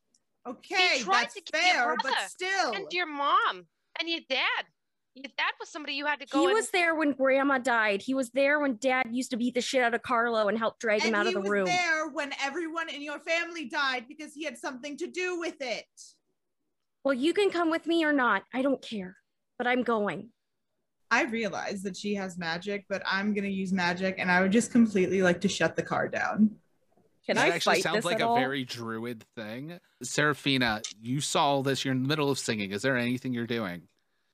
Okay, 0.46 0.98
tried 1.00 1.22
that's 1.22 1.34
to 1.36 1.40
kill 1.40 1.62
your 1.62 1.72
fair, 1.72 1.96
but 2.02 2.28
still. 2.28 2.72
and 2.74 2.92
your 2.92 3.06
mom 3.06 3.68
and 3.98 4.06
your 4.06 4.20
dad. 4.28 4.66
Your 5.14 5.32
dad 5.38 5.52
was 5.58 5.70
somebody 5.70 5.94
you 5.94 6.04
had 6.04 6.20
to 6.20 6.26
go 6.26 6.40
He 6.40 6.44
and 6.44 6.52
was 6.52 6.68
there 6.72 6.94
when 6.94 7.12
grandma 7.12 7.56
died. 7.56 8.02
He 8.02 8.12
was 8.12 8.28
there 8.32 8.60
when 8.60 8.76
dad 8.76 9.06
used 9.12 9.30
to 9.30 9.38
beat 9.38 9.54
the 9.54 9.62
shit 9.62 9.82
out 9.82 9.94
of 9.94 10.02
Carlo 10.02 10.48
and 10.48 10.58
help 10.58 10.78
drag 10.78 11.00
him 11.00 11.14
out 11.14 11.26
of 11.26 11.32
the 11.32 11.40
was 11.40 11.48
room. 11.48 11.64
there 11.64 12.08
when 12.10 12.34
everyone 12.42 12.90
in 12.90 13.00
your 13.00 13.18
family 13.20 13.64
died 13.64 14.04
because 14.08 14.34
he 14.34 14.44
had 14.44 14.58
something 14.58 14.94
to 14.98 15.06
do 15.06 15.40
with 15.40 15.56
it. 15.62 15.86
Well, 17.06 17.14
you 17.14 17.32
can 17.32 17.50
come 17.50 17.70
with 17.70 17.86
me 17.86 18.04
or 18.04 18.12
not. 18.12 18.42
I 18.52 18.62
don't 18.62 18.82
care, 18.82 19.16
but 19.58 19.66
I'm 19.68 19.84
going. 19.84 20.30
I 21.08 21.22
realize 21.22 21.84
that 21.84 21.96
she 21.96 22.16
has 22.16 22.36
magic, 22.36 22.84
but 22.88 23.00
I'm 23.06 23.32
gonna 23.32 23.46
use 23.46 23.72
magic, 23.72 24.16
and 24.18 24.28
I 24.28 24.40
would 24.40 24.50
just 24.50 24.72
completely 24.72 25.22
like 25.22 25.40
to 25.42 25.48
shut 25.48 25.76
the 25.76 25.84
car 25.84 26.08
down. 26.08 26.56
Can 27.24 27.36
that 27.36 27.44
I 27.44 27.54
actually 27.54 27.74
fight 27.76 27.82
sounds 27.84 27.96
this 27.98 28.04
like 28.06 28.16
at 28.16 28.22
a 28.22 28.26
all? 28.26 28.36
very 28.36 28.64
druid 28.64 29.24
thing. 29.36 29.78
Saraphina, 30.02 30.82
you 31.00 31.20
saw 31.20 31.44
all 31.44 31.62
this. 31.62 31.84
You're 31.84 31.94
in 31.94 32.02
the 32.02 32.08
middle 32.08 32.28
of 32.28 32.40
singing. 32.40 32.72
Is 32.72 32.82
there 32.82 32.96
anything 32.96 33.32
you're 33.32 33.46
doing? 33.46 33.82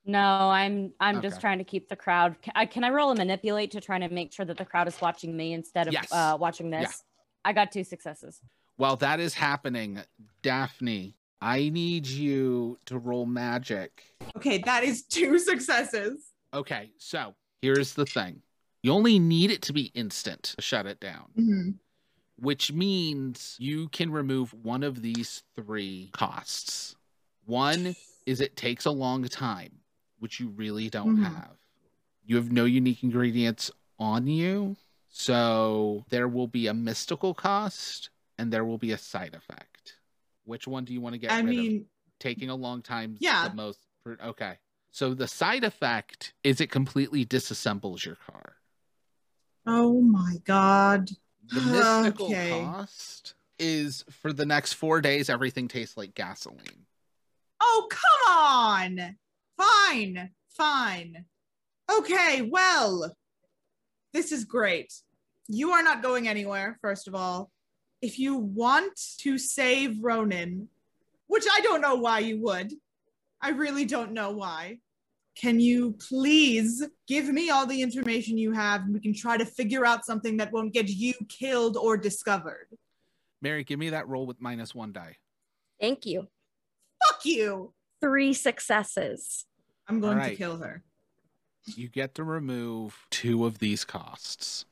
No, 0.07 0.19
I'm 0.19 0.95
I'm 0.99 1.21
just 1.21 1.43
trying 1.43 1.59
to 1.59 1.65
keep 1.65 1.91
the 1.91 1.97
crowd. 1.97 2.41
Can 2.41 2.55
I, 2.57 2.65
can 2.65 2.85
I 2.85 2.89
roll 2.89 3.11
a 3.11 3.15
manipulate 3.15 3.73
to 3.73 3.83
try 3.83 3.99
to 3.99 4.09
make 4.09 4.33
sure 4.33 4.47
that 4.47 4.57
the 4.57 4.65
crowd 4.65 4.89
is 4.89 4.99
watching 4.99 5.37
me 5.37 5.53
instead 5.53 5.89
of 5.89 5.93
Yes. 5.93 6.11
uh, 6.11 6.39
watching 6.41 6.71
this? 6.71 6.85
Yeah. 6.85 7.51
I 7.51 7.53
got 7.53 7.71
two 7.71 7.85
successes. 7.85 8.41
While 8.77 8.97
that 8.97 9.21
is 9.21 9.35
happening, 9.35 10.01
Daphne, 10.41 11.17
I 11.43 11.71
need 11.71 12.07
you 12.07 12.79
to 12.87 12.99
roll 12.99 13.27
magic. 13.27 14.05
Okay, 14.37 14.59
that 14.59 14.85
is 14.85 15.03
two 15.03 15.39
successes. 15.51 16.31
Okay, 16.55 16.93
so 16.99 17.35
here's 17.61 17.95
the 17.95 18.07
thing. 18.07 18.43
You 18.85 18.93
only 18.93 19.19
need 19.19 19.51
it 19.51 19.61
to 19.63 19.73
be 19.73 19.91
instant 19.95 20.55
to 20.57 20.63
shut 20.63 20.87
it 20.87 21.01
down, 21.01 21.33
Mhm. 21.37 21.75
which 22.37 22.73
means 22.73 23.57
you 23.59 23.89
can 23.89 24.13
remove 24.13 24.55
one 24.55 24.85
of 24.85 25.03
these 25.03 25.43
three 25.57 26.11
costs. 26.13 26.95
One 27.45 27.97
is 28.25 28.41
it 28.41 28.57
takes 28.57 28.85
a 28.85 28.91
long 28.93 29.25
time, 29.25 29.81
which 30.21 30.39
you 30.39 30.49
really 30.49 30.89
don't 30.91 31.17
Mhm. 31.19 31.25
have. 31.25 31.57
You 32.25 32.37
have 32.37 32.53
no 32.53 32.67
unique 32.67 33.03
ingredients 33.03 33.69
on 33.99 34.29
you, 34.29 34.77
so 35.09 36.05
there 36.09 36.29
will 36.29 36.47
be 36.47 36.69
a 36.69 36.75
mystical 36.75 37.35
cost 37.35 38.11
and 38.39 38.53
there 38.53 38.65
will 38.65 38.79
be 38.79 38.93
a 38.93 38.99
side 38.99 39.35
effect. 39.35 39.72
Which 40.45 40.67
one 40.67 40.85
do 40.85 40.93
you 40.93 41.01
want 41.01 41.15
to 41.15 41.19
get 41.19 41.31
I 41.33 41.41
rid 41.43 41.59
of? 41.59 41.65
mean, 41.65 41.87
taking 42.21 42.51
a 42.51 42.55
long 42.55 42.83
time 42.83 43.17
Yeah. 43.21 43.49
the 43.49 43.55
most 43.55 43.81
okay 44.25 44.59
so 44.91 45.15
the 45.15 45.29
side 45.29 45.63
effect 45.65 46.35
is 46.45 46.61
it 46.61 46.71
completely 46.71 47.25
disassembles 47.25 48.05
your 48.05 48.17
car 48.17 48.57
oh 49.67 50.01
my 50.01 50.37
god. 50.45 51.09
the 51.53 51.61
mystical 51.61 52.27
Okay. 52.27 52.51
cost 52.51 53.35
is 53.59 54.05
for 54.11 54.33
the 54.33 54.45
next 54.47 54.73
four 54.75 55.01
days 55.01 55.29
everything 55.31 55.69
tastes 55.69 55.97
like 55.97 56.15
gasoline 56.15 56.87
Oh, 57.61 57.87
come 57.89 58.35
on. 58.35 59.17
Fine, 59.57 60.31
fine. 60.49 61.25
Okay, 61.91 62.43
well, 62.43 63.15
this 64.13 64.33
is 64.33 64.45
great. 64.45 64.93
You 65.47 65.71
are 65.71 65.83
not 65.85 66.03
going 66.03 66.27
anywhere, 66.27 66.77
first 66.83 67.07
of 67.07 67.15
all. 67.15 67.52
If 68.03 68.19
you 68.19 68.35
want 68.37 69.01
to 69.21 69.39
save 69.39 70.03
Ronin, 70.03 70.69
which 71.29 71.45
I 71.51 71.61
don't 71.61 71.81
know 71.81 71.95
why 71.95 72.19
you 72.19 72.41
would, 72.43 72.73
I 73.41 73.51
really 73.51 73.85
don't 73.85 74.13
know 74.13 74.33
why. 74.33 74.79
Can 75.37 75.61
you 75.61 75.93
please 76.09 76.85
give 77.07 77.29
me 77.29 77.49
all 77.49 77.65
the 77.65 77.81
information 77.81 78.37
you 78.37 78.53
have 78.53 78.83
and 78.83 78.93
we 78.93 79.01
can 79.01 79.15
try 79.15 79.39
to 79.39 79.47
figure 79.47 79.87
out 79.87 80.05
something 80.05 80.37
that 80.37 80.53
won't 80.53 80.75
get 80.75 80.89
you 80.89 81.15
killed 81.29 81.77
or 81.77 81.97
discovered? 81.97 82.67
mary 83.41 83.65
give 83.65 83.79
me 83.79 83.91
that 83.91 84.07
roll 84.07 84.25
with 84.25 84.41
minus 84.41 84.73
one 84.75 84.93
die 84.93 85.17
Thank 85.81 86.07
you. 86.07 86.29
Fuck 87.05 87.25
you. 87.25 87.73
Three 88.01 88.33
successes. 88.35 89.47
I'm 89.89 90.01
going 90.01 90.21
to 90.21 90.37
kill 90.37 90.59
her. 90.59 90.85
you 91.65 91.89
get 91.89 92.15
to 92.15 92.23
remove 92.23 93.07
two 93.11 93.45
of 93.45 93.59
these 93.59 93.85
costs 93.85 94.65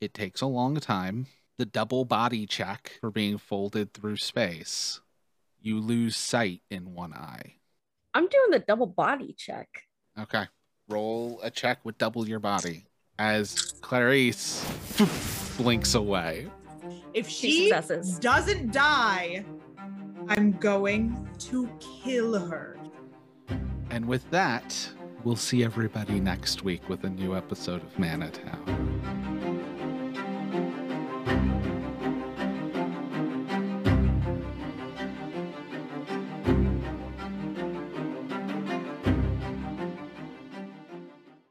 it 0.00 0.12
takes 0.12 0.40
a 0.42 0.46
long 0.46 0.78
time 0.78 1.26
the 1.62 1.66
double 1.66 2.04
body 2.04 2.44
check 2.44 2.98
for 3.00 3.12
being 3.12 3.38
folded 3.38 3.94
through 3.94 4.16
space 4.16 5.00
you 5.60 5.78
lose 5.78 6.16
sight 6.16 6.60
in 6.70 6.92
one 6.92 7.14
eye 7.14 7.54
I'm 8.14 8.28
doing 8.28 8.50
the 8.50 8.58
double 8.58 8.86
body 8.86 9.34
check. 9.38 9.68
Okay. 10.18 10.44
Roll 10.88 11.40
a 11.42 11.50
check 11.50 11.78
with 11.84 11.96
double 11.98 12.28
your 12.28 12.40
body 12.40 12.84
as 13.18 13.72
Clarice 13.80 14.62
blinks 15.56 15.94
away. 15.94 16.50
If 17.14 17.26
Two 17.26 17.32
she 17.32 17.70
successes. 17.70 18.18
doesn't 18.18 18.72
die, 18.72 19.44
I'm 20.28 20.52
going 20.52 21.26
to 21.38 21.70
kill 22.04 22.38
her. 22.38 22.76
And 23.90 24.06
with 24.06 24.28
that, 24.30 24.76
we'll 25.24 25.36
see 25.36 25.64
everybody 25.64 26.20
next 26.20 26.64
week 26.64 26.88
with 26.88 27.04
a 27.04 27.10
new 27.10 27.34
episode 27.36 27.82
of 27.82 27.98
Mana 27.98 28.30
Town. 28.30 29.21